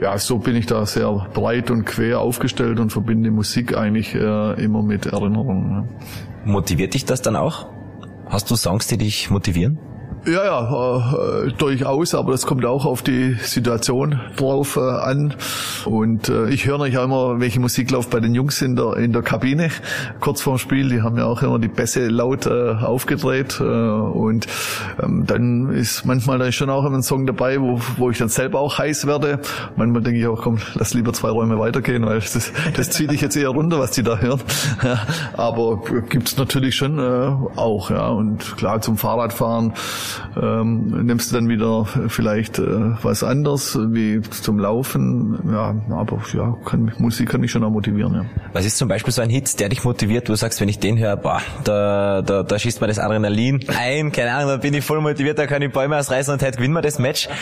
ja, 0.00 0.18
so 0.18 0.38
bin 0.38 0.56
ich 0.56 0.66
da 0.66 0.86
sehr 0.86 1.26
breit 1.34 1.70
und 1.70 1.84
quer 1.84 2.20
aufgestellt 2.20 2.80
und 2.80 2.90
verbinde 2.90 3.30
Musik 3.30 3.76
eigentlich 3.76 4.14
äh, 4.14 4.62
immer 4.62 4.82
mit 4.82 5.06
Erinnerungen. 5.06 5.88
Motiviert 6.44 6.94
dich 6.94 7.04
das 7.04 7.22
dann 7.22 7.36
auch? 7.36 7.66
Hast 8.26 8.50
du 8.50 8.56
Songs, 8.56 8.86
die 8.86 8.98
dich 8.98 9.30
motivieren? 9.30 9.78
Ja, 10.26 10.44
ja, 10.44 11.44
äh, 11.46 11.52
durchaus, 11.52 12.14
aber 12.14 12.32
das 12.32 12.44
kommt 12.44 12.66
auch 12.66 12.84
auf 12.84 13.00
die 13.00 13.36
Situation 13.42 14.20
drauf 14.36 14.76
äh, 14.76 14.80
an. 14.80 15.34
Und 15.86 16.28
äh, 16.28 16.50
ich 16.50 16.66
höre 16.66 16.76
natürlich 16.76 16.98
auch 16.98 17.04
immer, 17.04 17.40
welche 17.40 17.58
Musik 17.58 17.90
läuft 17.90 18.10
bei 18.10 18.20
den 18.20 18.34
Jungs 18.34 18.60
in 18.60 18.76
der, 18.76 18.98
in 18.98 19.14
der 19.14 19.22
Kabine 19.22 19.70
kurz 20.20 20.42
vorm 20.42 20.58
Spiel. 20.58 20.90
Die 20.90 21.00
haben 21.00 21.16
ja 21.16 21.24
auch 21.24 21.42
immer 21.42 21.58
die 21.58 21.68
Bässe 21.68 22.08
laut 22.08 22.44
äh, 22.44 22.50
aufgedreht. 22.50 23.60
Äh, 23.60 23.64
und 23.64 24.46
ähm, 25.02 25.24
dann 25.26 25.70
ist 25.70 26.04
manchmal 26.04 26.38
da 26.38 26.44
ist 26.44 26.56
schon 26.56 26.68
auch 26.68 26.84
immer 26.84 26.98
ein 26.98 27.02
Song 27.02 27.24
dabei, 27.24 27.58
wo, 27.58 27.80
wo 27.96 28.10
ich 28.10 28.18
dann 28.18 28.28
selber 28.28 28.60
auch 28.60 28.76
heiß 28.76 29.06
werde. 29.06 29.40
Manchmal 29.76 30.02
denke 30.02 30.20
ich 30.20 30.26
auch, 30.26 30.42
komm, 30.42 30.58
lass 30.74 30.92
lieber 30.92 31.14
zwei 31.14 31.30
Räume 31.30 31.58
weitergehen, 31.58 32.04
weil 32.04 32.20
das, 32.20 32.52
das 32.76 32.90
zieht 32.90 33.10
dich 33.10 33.22
jetzt 33.22 33.36
eher 33.36 33.48
runter, 33.48 33.78
was 33.78 33.92
die 33.92 34.02
da 34.02 34.18
hören. 34.18 34.42
aber 35.32 35.80
gibt's 36.10 36.36
natürlich 36.36 36.76
schon 36.76 36.98
äh, 36.98 37.58
auch, 37.58 37.90
ja. 37.90 38.08
Und 38.08 38.58
klar, 38.58 38.82
zum 38.82 38.98
Fahrradfahren 38.98 39.72
ähm, 40.40 41.06
nimmst 41.06 41.30
du 41.30 41.36
dann 41.36 41.48
wieder 41.48 41.86
vielleicht 42.08 42.58
äh, 42.58 42.62
was 43.02 43.22
anderes 43.22 43.78
wie 43.78 44.20
zum 44.22 44.58
Laufen. 44.58 45.38
Ja, 45.50 45.74
aber 45.90 46.20
ja, 46.32 46.56
kann, 46.64 46.92
Musik 46.98 47.30
kann 47.30 47.40
mich 47.40 47.50
schon 47.50 47.64
auch 47.64 47.70
motivieren. 47.70 48.14
Ja. 48.14 48.24
Was 48.52 48.64
ist 48.64 48.76
zum 48.78 48.88
Beispiel 48.88 49.12
so 49.12 49.22
ein 49.22 49.30
Hit, 49.30 49.60
der 49.60 49.68
dich 49.68 49.84
motiviert, 49.84 50.28
wo 50.28 50.32
du 50.32 50.36
sagst, 50.36 50.60
wenn 50.60 50.68
ich 50.68 50.78
den 50.78 50.98
höre, 50.98 51.16
boah, 51.16 51.40
da, 51.64 52.22
da, 52.22 52.42
da 52.42 52.58
schießt 52.58 52.80
mir 52.80 52.86
das 52.86 52.98
Adrenalin 52.98 53.60
ein, 53.68 54.12
keine 54.12 54.32
Ahnung, 54.32 54.50
da 54.50 54.56
bin 54.56 54.74
ich 54.74 54.84
voll 54.84 55.00
motiviert, 55.00 55.38
da 55.38 55.46
kann 55.46 55.62
ich 55.62 55.72
Bäume 55.72 55.96
ausreißen 55.96 56.34
und 56.34 56.42
heute 56.42 56.56
gewinnen 56.56 56.74
wir 56.74 56.82
das 56.82 56.98
Match. 56.98 57.28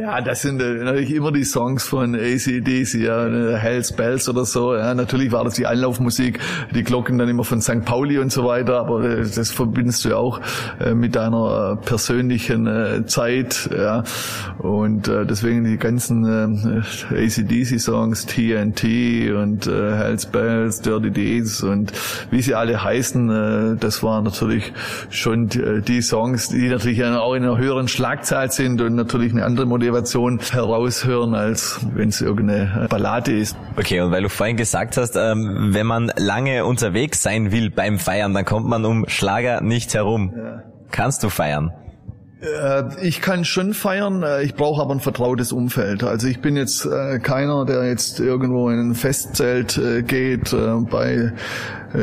Ja, 0.00 0.20
das 0.20 0.42
sind 0.42 0.60
äh, 0.60 0.84
natürlich 0.84 1.14
immer 1.14 1.32
die 1.32 1.44
Songs 1.44 1.84
von 1.84 2.14
ACDC, 2.14 2.94
ja, 2.94 3.26
Hells 3.56 3.92
Bells 3.92 4.28
oder 4.28 4.44
so. 4.44 4.74
Ja, 4.74 4.94
natürlich 4.94 5.32
war 5.32 5.44
das 5.44 5.54
die 5.54 5.66
Anlaufmusik, 5.66 6.38
die 6.74 6.82
Glocken 6.82 7.18
dann 7.18 7.28
immer 7.28 7.44
von 7.44 7.60
St. 7.60 7.84
Pauli 7.84 8.18
und 8.18 8.30
so 8.30 8.44
weiter, 8.44 8.78
aber 8.80 9.02
äh, 9.04 9.22
das 9.22 9.50
verbindest 9.50 10.04
du 10.04 10.10
ja 10.10 10.16
auch 10.16 10.40
äh, 10.80 10.94
mit 10.94 11.16
deiner 11.16 11.39
persönlichen 11.84 12.66
äh, 12.66 13.06
Zeit. 13.06 13.70
Ja. 13.76 14.04
Und 14.58 15.08
äh, 15.08 15.26
deswegen 15.26 15.64
die 15.64 15.76
ganzen 15.76 16.24
äh, 16.24 17.24
ACDC-Songs, 17.26 18.26
TNT 18.26 19.32
und 19.34 19.66
äh, 19.66 19.96
Hells 19.96 20.26
Bells, 20.26 20.80
Dirty 20.80 21.10
Deeds 21.10 21.62
und 21.62 21.92
wie 22.30 22.42
sie 22.42 22.54
alle 22.54 22.82
heißen, 22.82 23.30
äh, 23.30 23.76
das 23.76 24.02
waren 24.02 24.24
natürlich 24.24 24.72
schon 25.10 25.48
die, 25.48 25.60
äh, 25.60 25.80
die 25.80 26.02
Songs, 26.02 26.48
die 26.48 26.68
natürlich 26.68 27.02
auch 27.04 27.34
in 27.34 27.44
einer 27.44 27.58
höheren 27.58 27.88
Schlagzahl 27.88 28.50
sind 28.50 28.80
und 28.80 28.94
natürlich 28.94 29.32
eine 29.32 29.44
andere 29.44 29.66
Motivation 29.66 30.40
heraushören, 30.40 31.34
als 31.34 31.80
wenn 31.94 32.08
es 32.10 32.20
irgendeine 32.20 32.86
Ballade 32.88 33.36
ist. 33.36 33.56
Okay, 33.76 34.00
und 34.00 34.10
weil 34.10 34.22
du 34.22 34.28
vorhin 34.28 34.56
gesagt 34.56 34.96
hast, 34.96 35.16
ähm, 35.16 35.70
wenn 35.72 35.86
man 35.86 36.12
lange 36.16 36.64
unterwegs 36.64 37.22
sein 37.22 37.52
will 37.52 37.70
beim 37.70 37.98
Feiern, 37.98 38.34
dann 38.34 38.44
kommt 38.44 38.66
man 38.66 38.84
um 38.84 39.04
Schlager 39.08 39.60
nicht 39.60 39.94
herum. 39.94 40.32
Ja. 40.36 40.69
Kannst 40.90 41.22
du 41.22 41.28
feiern? 41.28 41.72
Äh, 42.40 43.06
ich 43.06 43.20
kann 43.20 43.44
schon 43.44 43.74
feiern, 43.74 44.22
äh, 44.22 44.42
ich 44.42 44.54
brauche 44.54 44.80
aber 44.80 44.94
ein 44.94 45.00
vertrautes 45.00 45.52
Umfeld. 45.52 46.02
Also 46.02 46.26
ich 46.26 46.40
bin 46.40 46.56
jetzt 46.56 46.86
äh, 46.86 47.18
keiner, 47.18 47.66
der 47.66 47.86
jetzt 47.86 48.18
irgendwo 48.18 48.70
in 48.70 48.78
ein 48.78 48.94
Festzelt 48.94 49.80
geht 50.06 50.54
bei 50.90 51.32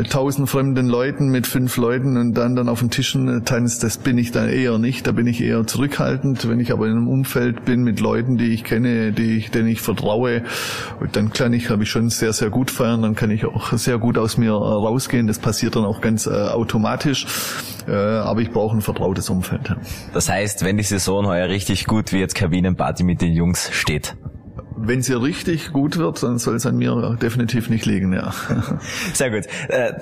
tausend 0.10 0.50
fremden 0.50 0.88
Leuten 0.88 1.30
mit 1.30 1.48
fünf 1.48 1.78
Leuten 1.78 2.18
und 2.18 2.34
dann 2.34 2.56
dann 2.56 2.68
auf 2.68 2.80
den 2.80 2.90
Tischen 2.90 3.46
tanzt. 3.46 3.84
Das 3.84 3.98
bin 3.98 4.18
ich 4.18 4.32
dann 4.32 4.50
eher 4.50 4.78
nicht. 4.78 5.08
Da 5.08 5.14
bin 5.14 5.28
ich 5.28 5.42
eher 5.42 5.66
zurückhaltend. 5.66 6.48
Wenn 6.50 6.60
ich 6.60 6.74
aber 6.74 6.88
in 6.88 6.92
einem 6.92 7.08
Umfeld 7.08 7.64
bin 7.64 7.84
mit 7.84 8.02
Leuten, 8.02 8.38
die 8.38 8.54
ich 8.54 8.66
kenne, 8.66 9.14
die 9.14 9.38
ich, 9.38 9.50
denen 9.50 9.70
ich 9.70 9.82
vertraue, 9.82 10.44
dann 11.14 11.32
kann 11.32 11.54
ich, 11.54 11.70
habe 11.70 11.84
ich 11.84 11.90
schon 11.90 12.10
sehr, 12.10 12.34
sehr 12.34 12.50
gut 12.50 12.70
feiern. 12.70 13.02
Dann 13.02 13.16
kann 13.16 13.32
ich 13.32 13.46
auch 13.46 13.72
sehr 13.74 13.98
gut 13.98 14.18
aus 14.18 14.38
mir 14.38 14.52
rausgehen. 14.52 15.26
Das 15.26 15.40
passiert 15.40 15.78
dann 15.78 15.86
auch 15.86 16.02
ganz 16.02 16.28
automatisch. 16.28 17.26
Aber 17.88 18.42
ich 18.42 18.52
brauche 18.52 18.76
ein 18.76 18.82
vertrautes 18.82 19.30
Umfeld. 19.30 19.76
Das 20.14 20.30
heißt, 20.30 20.64
wenn 20.66 20.78
die 20.78 20.84
Saison 20.84 21.26
heuer 21.28 21.50
richtig 21.50 21.86
gut 21.86 22.12
wie 22.14 22.20
jetzt 22.20 22.36
Kabinenparty 22.36 23.04
mit 23.04 23.22
den 23.22 23.34
Jungs 23.34 23.70
steht. 23.72 24.16
Wenn 24.80 25.02
sie 25.02 25.20
richtig 25.20 25.74
gut 25.74 25.98
wird, 25.98 26.22
dann 26.22 26.38
soll 26.38 26.56
es 26.56 26.66
an 26.68 26.78
mir 26.78 27.18
definitiv 27.20 27.70
nicht 27.70 27.86
liegen, 27.86 28.14
ja. 28.14 28.32
Sehr 29.14 29.32
gut. 29.32 29.46
Äh, 29.70 29.94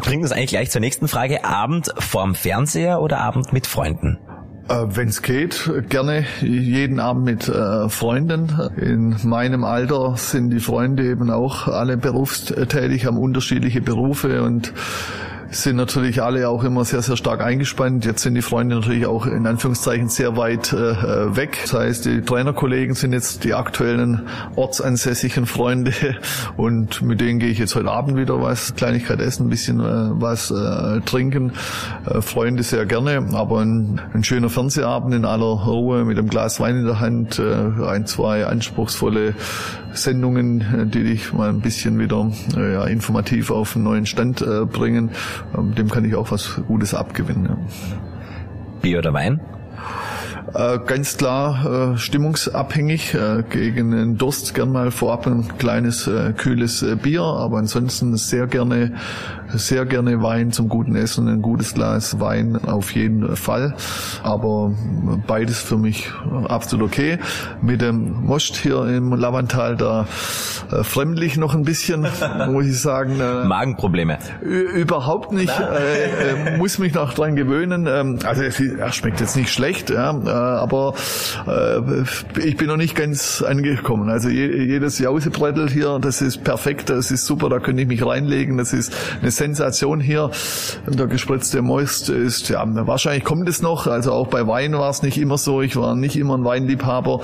bringt 0.00 0.22
uns 0.22 0.32
eigentlich 0.32 0.50
gleich 0.50 0.70
zur 0.70 0.80
nächsten 0.80 1.06
Frage. 1.06 1.44
Abend 1.44 1.92
vorm 1.96 2.34
Fernseher 2.34 3.00
oder 3.00 3.18
Abend 3.18 3.52
mit 3.52 3.68
Freunden? 3.68 4.18
Äh, 4.68 4.86
Wenn 4.88 5.08
es 5.08 5.22
geht, 5.22 5.70
gerne 5.88 6.24
jeden 6.40 6.98
Abend 6.98 7.24
mit 7.24 7.48
äh, 7.48 7.88
Freunden. 7.88 8.50
In 8.76 9.16
meinem 9.22 9.62
Alter 9.62 10.16
sind 10.16 10.50
die 10.50 10.60
Freunde 10.60 11.04
eben 11.04 11.30
auch 11.30 11.68
alle 11.68 11.96
berufstätig, 11.96 13.06
haben 13.06 13.16
unterschiedliche 13.16 13.80
Berufe 13.80 14.42
und 14.42 14.72
sind 15.50 15.76
natürlich 15.76 16.22
alle 16.22 16.48
auch 16.48 16.62
immer 16.62 16.84
sehr, 16.84 17.02
sehr 17.02 17.16
stark 17.16 17.42
eingespannt. 17.42 18.04
Jetzt 18.04 18.22
sind 18.22 18.34
die 18.34 18.42
Freunde 18.42 18.76
natürlich 18.76 19.06
auch 19.06 19.26
in 19.26 19.46
Anführungszeichen 19.46 20.08
sehr 20.08 20.36
weit 20.36 20.72
äh, 20.72 21.36
weg. 21.36 21.58
Das 21.62 21.74
heißt, 21.74 22.04
die 22.04 22.22
Trainerkollegen 22.22 22.94
sind 22.94 23.12
jetzt 23.12 23.42
die 23.44 23.54
aktuellen 23.54 24.28
ortsansässigen 24.54 25.46
Freunde 25.46 25.92
und 26.56 27.02
mit 27.02 27.20
denen 27.20 27.40
gehe 27.40 27.50
ich 27.50 27.58
jetzt 27.58 27.74
heute 27.74 27.90
Abend 27.90 28.16
wieder 28.16 28.40
was, 28.40 28.74
Kleinigkeit 28.74 29.20
essen, 29.20 29.46
ein 29.46 29.50
bisschen 29.50 29.80
äh, 29.80 30.20
was 30.20 30.50
äh, 30.50 31.00
trinken. 31.00 31.52
Äh, 32.06 32.20
Freunde 32.20 32.62
sehr 32.62 32.86
gerne, 32.86 33.26
aber 33.32 33.60
ein, 33.60 34.00
ein, 34.14 34.22
schöner 34.22 34.50
Fernsehabend 34.50 35.14
in 35.14 35.24
aller 35.24 35.44
Ruhe 35.44 36.04
mit 36.04 36.18
einem 36.18 36.28
Glas 36.28 36.60
Wein 36.60 36.76
in 36.76 36.86
der 36.86 37.00
Hand, 37.00 37.40
äh, 37.40 37.84
ein, 37.84 38.06
zwei 38.06 38.46
anspruchsvolle 38.46 39.34
Sendungen, 39.92 40.90
die 40.92 41.04
dich 41.04 41.32
mal 41.32 41.48
ein 41.48 41.60
bisschen 41.60 41.98
wieder 41.98 42.30
äh, 42.56 42.72
ja, 42.74 42.84
informativ 42.84 43.50
auf 43.50 43.76
einen 43.76 43.84
neuen 43.84 44.06
Stand 44.06 44.42
äh, 44.42 44.64
bringen. 44.64 45.10
Ähm, 45.56 45.74
dem 45.74 45.90
kann 45.90 46.04
ich 46.04 46.14
auch 46.14 46.30
was 46.30 46.60
Gutes 46.66 46.94
abgewinnen. 46.94 47.46
Ja. 47.46 47.56
Bier 48.82 48.98
oder 48.98 49.12
Wein? 49.12 49.40
Äh, 50.54 50.78
ganz 50.86 51.16
klar 51.16 51.92
äh, 51.94 51.98
stimmungsabhängig. 51.98 53.14
Äh, 53.14 53.44
gegen 53.48 53.92
den 53.92 54.16
Durst 54.16 54.54
gern 54.54 54.72
mal 54.72 54.90
vorab 54.90 55.26
ein 55.26 55.46
kleines 55.58 56.06
äh, 56.06 56.32
kühles 56.32 56.82
äh, 56.82 56.96
Bier, 56.96 57.22
aber 57.22 57.58
ansonsten 57.58 58.16
sehr 58.16 58.46
gerne 58.46 58.94
sehr 59.54 59.86
gerne 59.86 60.22
Wein 60.22 60.52
zum 60.52 60.68
guten 60.68 60.96
Essen, 60.96 61.28
ein 61.28 61.42
gutes 61.42 61.74
Glas 61.74 62.20
Wein 62.20 62.56
auf 62.66 62.94
jeden 62.94 63.36
Fall. 63.36 63.74
Aber 64.22 64.72
beides 65.26 65.60
für 65.60 65.76
mich 65.76 66.10
absolut 66.48 66.90
okay. 66.90 67.18
Mit 67.62 67.80
dem 67.80 68.24
Most 68.24 68.56
hier 68.56 68.84
im 68.86 69.12
Lavantal 69.14 69.76
da 69.76 70.06
äh, 70.70 70.84
fremdlich 70.84 71.36
noch 71.36 71.54
ein 71.54 71.62
bisschen, 71.62 72.06
muss 72.48 72.66
ich 72.66 72.80
sagen. 72.80 73.20
Äh, 73.20 73.44
Magenprobleme? 73.44 74.18
Überhaupt 74.42 75.32
nicht. 75.32 75.52
Äh, 75.58 76.54
äh, 76.54 76.56
muss 76.56 76.78
mich 76.78 76.94
noch 76.94 77.14
dran 77.14 77.36
gewöhnen. 77.36 77.86
Ähm, 77.88 78.18
also 78.24 78.42
er 78.42 78.92
schmeckt 78.92 79.20
jetzt 79.20 79.36
nicht 79.36 79.50
schlecht, 79.50 79.90
ja, 79.90 80.10
äh, 80.10 80.28
aber 80.30 80.94
äh, 81.46 82.40
ich 82.40 82.56
bin 82.56 82.68
noch 82.68 82.76
nicht 82.76 82.94
ganz 82.94 83.42
angekommen. 83.42 84.10
Also 84.10 84.28
je, 84.28 84.64
jedes 84.64 84.98
Jausebrettel 84.98 85.68
hier, 85.68 85.98
das 86.00 86.20
ist 86.20 86.44
perfekt, 86.44 86.90
das 86.90 87.10
ist 87.10 87.26
super, 87.26 87.48
da 87.48 87.58
könnte 87.58 87.82
ich 87.82 87.88
mich 87.88 88.04
reinlegen. 88.04 88.56
Das 88.56 88.72
ist 88.72 88.94
eine 89.20 89.30
Sensation 89.40 90.00
hier. 90.00 90.30
Der 90.86 91.06
gespritzte 91.06 91.62
Most 91.62 92.10
ist, 92.10 92.50
ja, 92.50 92.62
wahrscheinlich 92.86 93.24
kommt 93.24 93.48
es 93.48 93.62
noch. 93.62 93.86
Also 93.86 94.12
auch 94.12 94.26
bei 94.26 94.46
Wein 94.46 94.74
war 94.74 94.90
es 94.90 95.02
nicht 95.02 95.16
immer 95.16 95.38
so. 95.38 95.62
Ich 95.62 95.76
war 95.76 95.94
nicht 95.94 96.16
immer 96.16 96.36
ein 96.36 96.44
Weinliebhaber. 96.44 97.20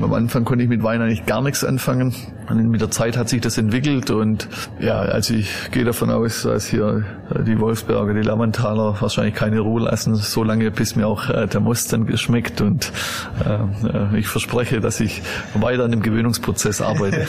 Am 0.00 0.14
Anfang 0.14 0.46
konnte 0.46 0.64
ich 0.64 0.70
mit 0.70 0.82
Wein 0.82 1.02
eigentlich 1.02 1.26
gar 1.26 1.42
nichts 1.42 1.62
anfangen. 1.62 2.14
Und 2.48 2.68
mit 2.68 2.80
der 2.80 2.90
Zeit 2.90 3.16
hat 3.16 3.28
sich 3.28 3.40
das 3.40 3.58
entwickelt 3.58 4.10
und 4.10 4.48
ja, 4.80 4.98
also 4.98 5.34
ich 5.34 5.70
gehe 5.70 5.84
davon 5.84 6.10
aus, 6.10 6.42
dass 6.42 6.66
hier 6.66 7.04
die 7.46 7.60
Wolfsberger, 7.60 8.12
die 8.12 8.22
Lamantaler 8.22 8.96
wahrscheinlich 9.00 9.34
keine 9.34 9.60
Ruhe 9.60 9.82
lassen, 9.82 10.16
so 10.16 10.42
lange 10.42 10.70
bis 10.70 10.96
mir 10.96 11.06
auch 11.06 11.28
äh, 11.28 11.46
der 11.46 11.60
Most 11.60 11.92
dann 11.92 12.06
geschmeckt 12.06 12.60
und 12.60 12.90
äh, 13.44 14.18
ich 14.18 14.26
verspreche, 14.26 14.80
dass 14.80 14.98
ich 14.98 15.22
weiter 15.54 15.84
an 15.84 15.92
dem 15.92 16.02
Gewöhnungsprozess 16.02 16.80
arbeite. 16.80 17.26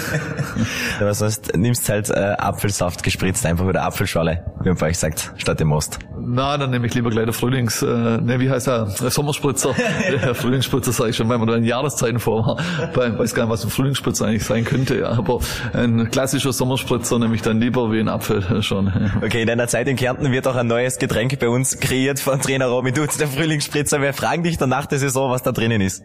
Aber 1.00 1.14
sonst 1.14 1.56
nimmst 1.56 1.88
halt 1.90 2.10
äh, 2.10 2.36
Apfelsaft 2.38 3.04
gespritzt 3.04 3.46
einfach 3.46 3.66
oder 3.66 3.84
Apfelschorle, 3.84 4.21
wie 4.30 4.70
man 4.70 4.78
bei 4.78 4.88
euch 4.88 4.98
sagt, 4.98 5.34
statt 5.38 5.60
dem 5.60 5.70
Most. 5.70 6.00
Na, 6.20 6.58
dann 6.58 6.70
nehme 6.70 6.88
ich 6.88 6.94
lieber 6.94 7.10
gleich 7.10 7.26
der 7.26 7.34
Frühlings, 7.34 7.82
äh, 7.82 7.86
ne, 7.86 8.40
wie 8.40 8.50
heißt 8.50 8.68
er? 8.68 8.88
Sommerspritzer. 8.88 9.74
der 10.24 10.36
Frühlingsspritzer 10.36 10.92
sage 10.92 11.10
ich 11.10 11.16
schon, 11.16 11.30
weil 11.30 11.38
man 11.38 11.48
da 11.48 11.56
in 11.56 11.64
Jahreszeiten 11.64 12.20
vor 12.20 12.46
war. 12.46 12.58
Ich 12.92 13.20
weiß 13.20 13.34
gar 13.36 13.44
nicht, 13.44 13.52
was 13.52 13.64
ein 13.64 13.70
Frühlingsspritzer 13.70 14.26
eigentlich 14.26 14.46
sein 14.46 14.64
könnte, 14.64 15.00
ja. 15.00 15.10
aber 15.10 15.40
ein 15.74 16.10
klassischer 16.12 16.54
Sommerspritzer 16.54 17.20
nehme 17.20 17.36
ich 17.36 17.42
dann 17.42 17.60
lieber 17.60 17.92
wie 17.92 18.00
ein 18.00 18.08
Apfel 18.08 18.62
schon. 18.62 18.92
Okay, 19.24 19.42
in 19.42 19.48
deiner 19.48 19.68
Zeit 19.68 19.88
in 19.88 19.96
Kärnten 19.96 20.32
wird 20.32 20.48
auch 20.48 20.56
ein 20.56 20.68
neues 20.68 20.98
Getränk 20.98 21.40
bei 21.40 21.50
uns 21.50 21.80
kreiert 21.80 22.20
von 22.20 22.40
Trainer 22.40 22.68
Robin 22.68 22.94
Dutz, 22.94 23.18
der 23.18 23.28
Frühlingsspritzer. 23.28 24.02
Wir 24.02 24.14
fragen 24.14 24.44
dich 24.44 24.58
dann 24.58 24.70
nach 24.70 24.86
der 24.86 25.00
Saison, 25.00 25.32
was 25.32 25.44
da 25.44 25.52
drinnen 25.52 25.82
ist. 25.82 26.04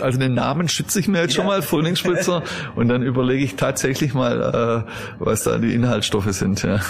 Also 0.00 0.18
den 0.18 0.34
Namen 0.34 0.68
schütze 0.68 1.00
ich 1.00 1.08
mir 1.08 1.20
jetzt 1.22 1.34
schon 1.34 1.46
mal, 1.46 1.62
Frühlingsspritzer, 1.62 2.42
und 2.74 2.88
dann 2.88 3.02
überlege 3.02 3.44
ich 3.44 3.56
tatsächlich 3.56 4.14
mal, 4.14 4.86
äh, 4.86 4.90
was 5.18 5.44
da 5.44 5.58
die 5.58 5.74
Inhaltsstoffe 5.74 6.32
sind. 6.32 6.62
Ja. 6.62 6.80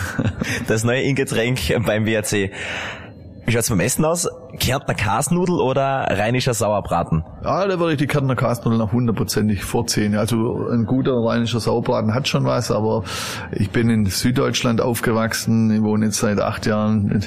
Das 0.66 0.85
neue 0.85 1.03
Ingetränk 1.03 1.61
beim 1.85 2.07
WRC. 2.07 2.51
Wie 3.44 3.53
schaut's 3.53 3.68
beim 3.68 3.81
Essen 3.81 4.05
aus? 4.05 4.29
Kärntner 4.59 4.95
Kasnudel 4.95 5.61
oder 5.61 6.07
rheinischer 6.11 6.55
Sauerbraten? 6.55 7.25
Ja, 7.45 7.67
da 7.67 7.79
würde 7.79 7.93
ich 7.93 7.99
die 7.99 8.07
Kärntner 8.07 8.37
Kasnudel 8.37 8.79
noch 8.79 8.93
hundertprozentig 8.93 9.65
vorziehen. 9.65 10.15
Also 10.17 10.69
ein 10.71 10.87
guter 10.87 11.13
rheinischer 11.13 11.61
Sauerbraten 11.61 12.15
hat 12.15 12.29
schon 12.29 12.45
was, 12.45 12.71
aber 12.71 13.05
ich 13.53 13.71
bin 13.71 13.91
in 13.91 14.07
Süddeutschland 14.07 14.81
aufgewachsen. 14.81 15.71
Ich 15.71 15.83
wohne 15.83 16.07
jetzt 16.07 16.19
seit 16.19 16.41
acht 16.41 16.67
Jahren 16.67 17.23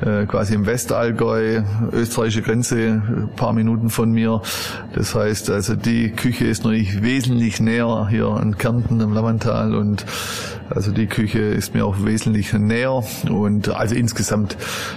äh, 0.00 0.26
quasi 0.26 0.54
im 0.54 0.66
Westallgäu, 0.66 1.62
österreichische 1.92 2.42
Grenze, 2.42 2.76
ein 2.76 3.30
paar 3.36 3.52
Minuten 3.52 3.90
von 3.90 4.10
mir. 4.10 4.42
Das 4.94 5.14
heißt, 5.14 5.50
also 5.50 5.74
die 5.74 6.10
Küche 6.10 6.46
ist 6.46 6.64
natürlich 6.64 7.02
wesentlich 7.02 7.60
näher 7.60 8.06
hier 8.10 8.38
in 8.42 8.56
Kärnten 8.56 9.00
im 9.00 9.12
Lamantal 9.12 9.74
und 9.74 10.04
also 10.70 10.92
die 10.92 11.06
Küche 11.06 11.38
ist 11.38 11.74
mir 11.74 11.86
auch 11.86 12.04
wesentlich 12.04 12.52
näher 12.52 13.02
und 13.30 13.70
also 13.70 13.94
insgesamt 13.94 14.56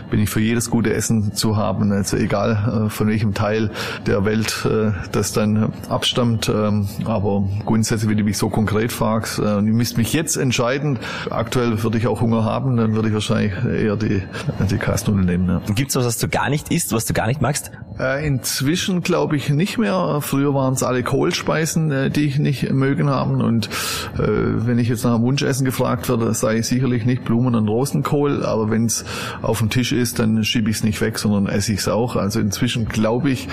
bin 0.09 0.19
ich 0.19 0.29
für 0.29 0.41
jedes 0.41 0.69
gute 0.69 0.93
Essen 0.93 1.33
zu 1.33 1.55
haben, 1.55 1.70
also 1.79 2.17
egal 2.17 2.85
äh, 2.87 2.89
von 2.89 3.07
welchem 3.07 3.33
Teil 3.33 3.71
der 4.05 4.25
Welt 4.25 4.65
äh, 4.65 4.91
das 5.11 5.33
dann 5.33 5.71
abstammt. 5.89 6.49
Ähm, 6.49 6.87
aber 7.05 7.47
grundsätzlich, 7.65 8.09
wenn 8.09 8.17
du 8.17 8.23
mich 8.23 8.37
so 8.37 8.49
konkret 8.49 8.91
fragst, 8.91 9.39
äh, 9.39 9.61
müsst 9.61 9.97
mich 9.97 10.13
jetzt 10.13 10.35
entscheiden, 10.35 10.99
aktuell 11.29 11.81
würde 11.83 11.97
ich 11.97 12.07
auch 12.07 12.21
Hunger 12.21 12.43
haben, 12.43 12.77
dann 12.77 12.95
würde 12.95 13.09
ich 13.09 13.13
wahrscheinlich 13.13 13.53
eher 13.63 13.95
die, 13.95 14.23
die 14.69 14.77
Kasnudeln 14.77 15.25
nehmen. 15.25 15.47
Ja. 15.47 15.61
Gibt's 15.73 15.95
was, 15.95 16.05
was 16.05 16.17
du 16.17 16.27
gar 16.27 16.49
nicht 16.49 16.71
isst, 16.71 16.91
was 16.91 17.05
du 17.05 17.13
gar 17.13 17.27
nicht 17.27 17.41
magst? 17.41 17.71
Inzwischen 18.23 19.01
glaube 19.01 19.35
ich 19.35 19.49
nicht 19.49 19.77
mehr. 19.77 20.19
Früher 20.21 20.55
waren 20.55 20.73
es 20.73 20.81
alle 20.81 21.03
Kohlspeisen, 21.03 22.11
die 22.11 22.25
ich 22.25 22.39
nicht 22.39 22.71
mögen 22.71 23.09
haben 23.09 23.41
und 23.41 23.69
wenn 24.17 24.79
ich 24.79 24.87
jetzt 24.87 25.03
nach 25.03 25.13
einem 25.13 25.23
Wunschessen 25.23 25.65
gefragt 25.65 26.09
werde, 26.09 26.33
sei 26.33 26.57
ich 26.57 26.67
sicherlich 26.67 27.05
nicht 27.05 27.23
Blumen 27.23 27.53
und 27.53 27.67
Rosenkohl, 27.67 28.43
aber 28.43 28.71
wenn 28.71 28.85
es 28.85 29.05
auf 29.41 29.59
dem 29.59 29.69
Tisch 29.69 29.91
ist, 29.91 30.19
dann 30.19 30.43
schiebe 30.43 30.69
ich 30.69 30.77
es 30.77 30.83
nicht 30.83 30.99
weg, 31.01 31.19
sondern 31.19 31.47
esse 31.47 31.60
ich 31.69 31.79
es 31.79 31.87
auch. 31.87 32.15
Also 32.15 32.39
inzwischen 32.39 32.87
glaube 32.87 33.29
ich, 33.31 33.47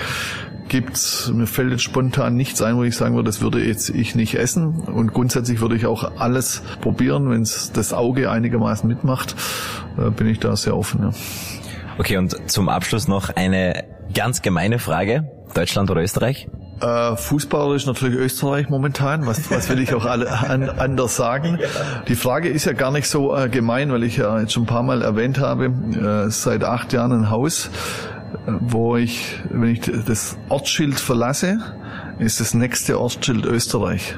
gibt's 0.69 1.31
mir 1.33 1.47
fällt 1.47 1.71
jetzt 1.71 1.83
spontan 1.83 2.35
nichts 2.35 2.61
ein, 2.61 2.77
wo 2.77 2.83
ich 2.83 2.95
sagen 2.95 3.15
würde, 3.15 3.27
das 3.27 3.41
würde 3.41 3.63
jetzt 3.63 3.89
ich 3.89 4.15
nicht 4.15 4.35
essen. 4.35 4.81
Und 4.81 5.13
grundsätzlich 5.13 5.61
würde 5.61 5.75
ich 5.75 5.85
auch 5.85 6.19
alles 6.19 6.61
probieren, 6.81 7.29
wenn 7.29 7.41
es 7.41 7.71
das 7.71 7.93
Auge 7.93 8.31
einigermaßen 8.31 8.87
mitmacht, 8.87 9.35
äh, 9.97 10.09
bin 10.11 10.27
ich 10.27 10.39
da 10.39 10.55
sehr 10.55 10.77
offen. 10.77 11.01
Ja. 11.01 11.11
Okay, 11.97 12.17
und 12.17 12.49
zum 12.49 12.69
Abschluss 12.69 13.07
noch 13.07 13.29
eine 13.29 13.83
ganz 14.13 14.41
gemeine 14.41 14.79
Frage. 14.79 15.29
Deutschland 15.53 15.89
oder 15.89 16.01
Österreich? 16.01 16.47
Äh, 16.81 17.15
Fußballer 17.15 17.75
ist 17.75 17.87
natürlich 17.87 18.17
Österreich 18.17 18.69
momentan. 18.69 19.25
Was, 19.25 19.51
was 19.51 19.69
will 19.69 19.79
ich 19.79 19.93
auch 19.93 20.05
alle 20.05 20.31
an, 20.31 20.69
anders 20.69 21.15
sagen? 21.15 21.59
Die 22.07 22.15
Frage 22.15 22.49
ist 22.49 22.65
ja 22.65 22.73
gar 22.73 22.91
nicht 22.91 23.07
so 23.07 23.35
äh, 23.35 23.49
gemein, 23.49 23.91
weil 23.91 24.03
ich 24.03 24.17
ja 24.17 24.39
jetzt 24.39 24.53
schon 24.53 24.63
ein 24.63 24.67
paar 24.67 24.83
Mal 24.83 25.01
erwähnt 25.01 25.39
habe, 25.39 25.65
äh, 25.65 26.29
seit 26.29 26.63
acht 26.63 26.93
Jahren 26.93 27.11
ein 27.11 27.29
Haus, 27.29 27.69
äh, 28.45 28.51
wo 28.59 28.95
ich, 28.95 29.39
wenn 29.49 29.69
ich 29.69 29.81
das 29.81 30.37
Ortsschild 30.47 30.99
verlasse, 30.99 31.59
ist 32.19 32.39
das 32.39 32.53
nächste 32.53 32.99
Ortsschild 32.99 33.45
Österreich. 33.45 34.15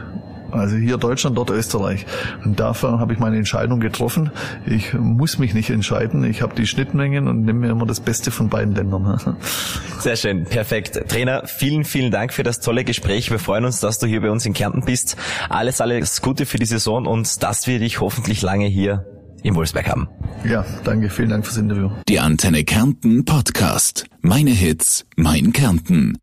Also 0.51 0.75
hier 0.75 0.97
Deutschland, 0.97 1.37
dort 1.37 1.49
Österreich. 1.49 2.05
Und 2.43 2.59
dafür 2.59 2.99
habe 2.99 3.13
ich 3.13 3.19
meine 3.19 3.37
Entscheidung 3.37 3.79
getroffen. 3.79 4.31
Ich 4.65 4.93
muss 4.93 5.37
mich 5.37 5.53
nicht 5.53 5.69
entscheiden. 5.69 6.23
Ich 6.23 6.41
habe 6.41 6.55
die 6.55 6.67
Schnittmengen 6.67 7.27
und 7.27 7.41
nehme 7.41 7.59
mir 7.59 7.71
immer 7.71 7.85
das 7.85 7.99
Beste 7.99 8.31
von 8.31 8.49
beiden 8.49 8.75
Ländern. 8.75 9.01
Sehr 9.99 10.15
schön, 10.15 10.45
perfekt. 10.45 11.01
Trainer, 11.07 11.43
vielen, 11.45 11.83
vielen 11.83 12.11
Dank 12.11 12.33
für 12.33 12.43
das 12.43 12.59
tolle 12.59 12.83
Gespräch. 12.83 13.31
Wir 13.31 13.39
freuen 13.39 13.65
uns, 13.65 13.79
dass 13.79 13.99
du 13.99 14.07
hier 14.07 14.21
bei 14.21 14.31
uns 14.31 14.45
in 14.45 14.53
Kärnten 14.53 14.83
bist. 14.85 15.17
Alles, 15.49 15.81
alles 15.81 16.21
Gute 16.21 16.45
für 16.45 16.57
die 16.57 16.65
Saison 16.65 17.05
und 17.05 17.43
dass 17.43 17.67
wir 17.67 17.79
dich 17.79 17.99
hoffentlich 18.01 18.41
lange 18.41 18.65
hier 18.65 19.05
im 19.43 19.55
Wolfsberg 19.55 19.87
haben. 19.87 20.07
Ja, 20.43 20.65
danke, 20.83 21.09
vielen 21.09 21.29
Dank 21.29 21.45
fürs 21.45 21.57
Interview. 21.57 21.89
Die 22.07 22.19
Antenne 22.19 22.63
Kärnten 22.63 23.25
Podcast. 23.25 24.05
Meine 24.21 24.51
Hits, 24.51 25.05
mein 25.15 25.51
Kärnten. 25.51 26.20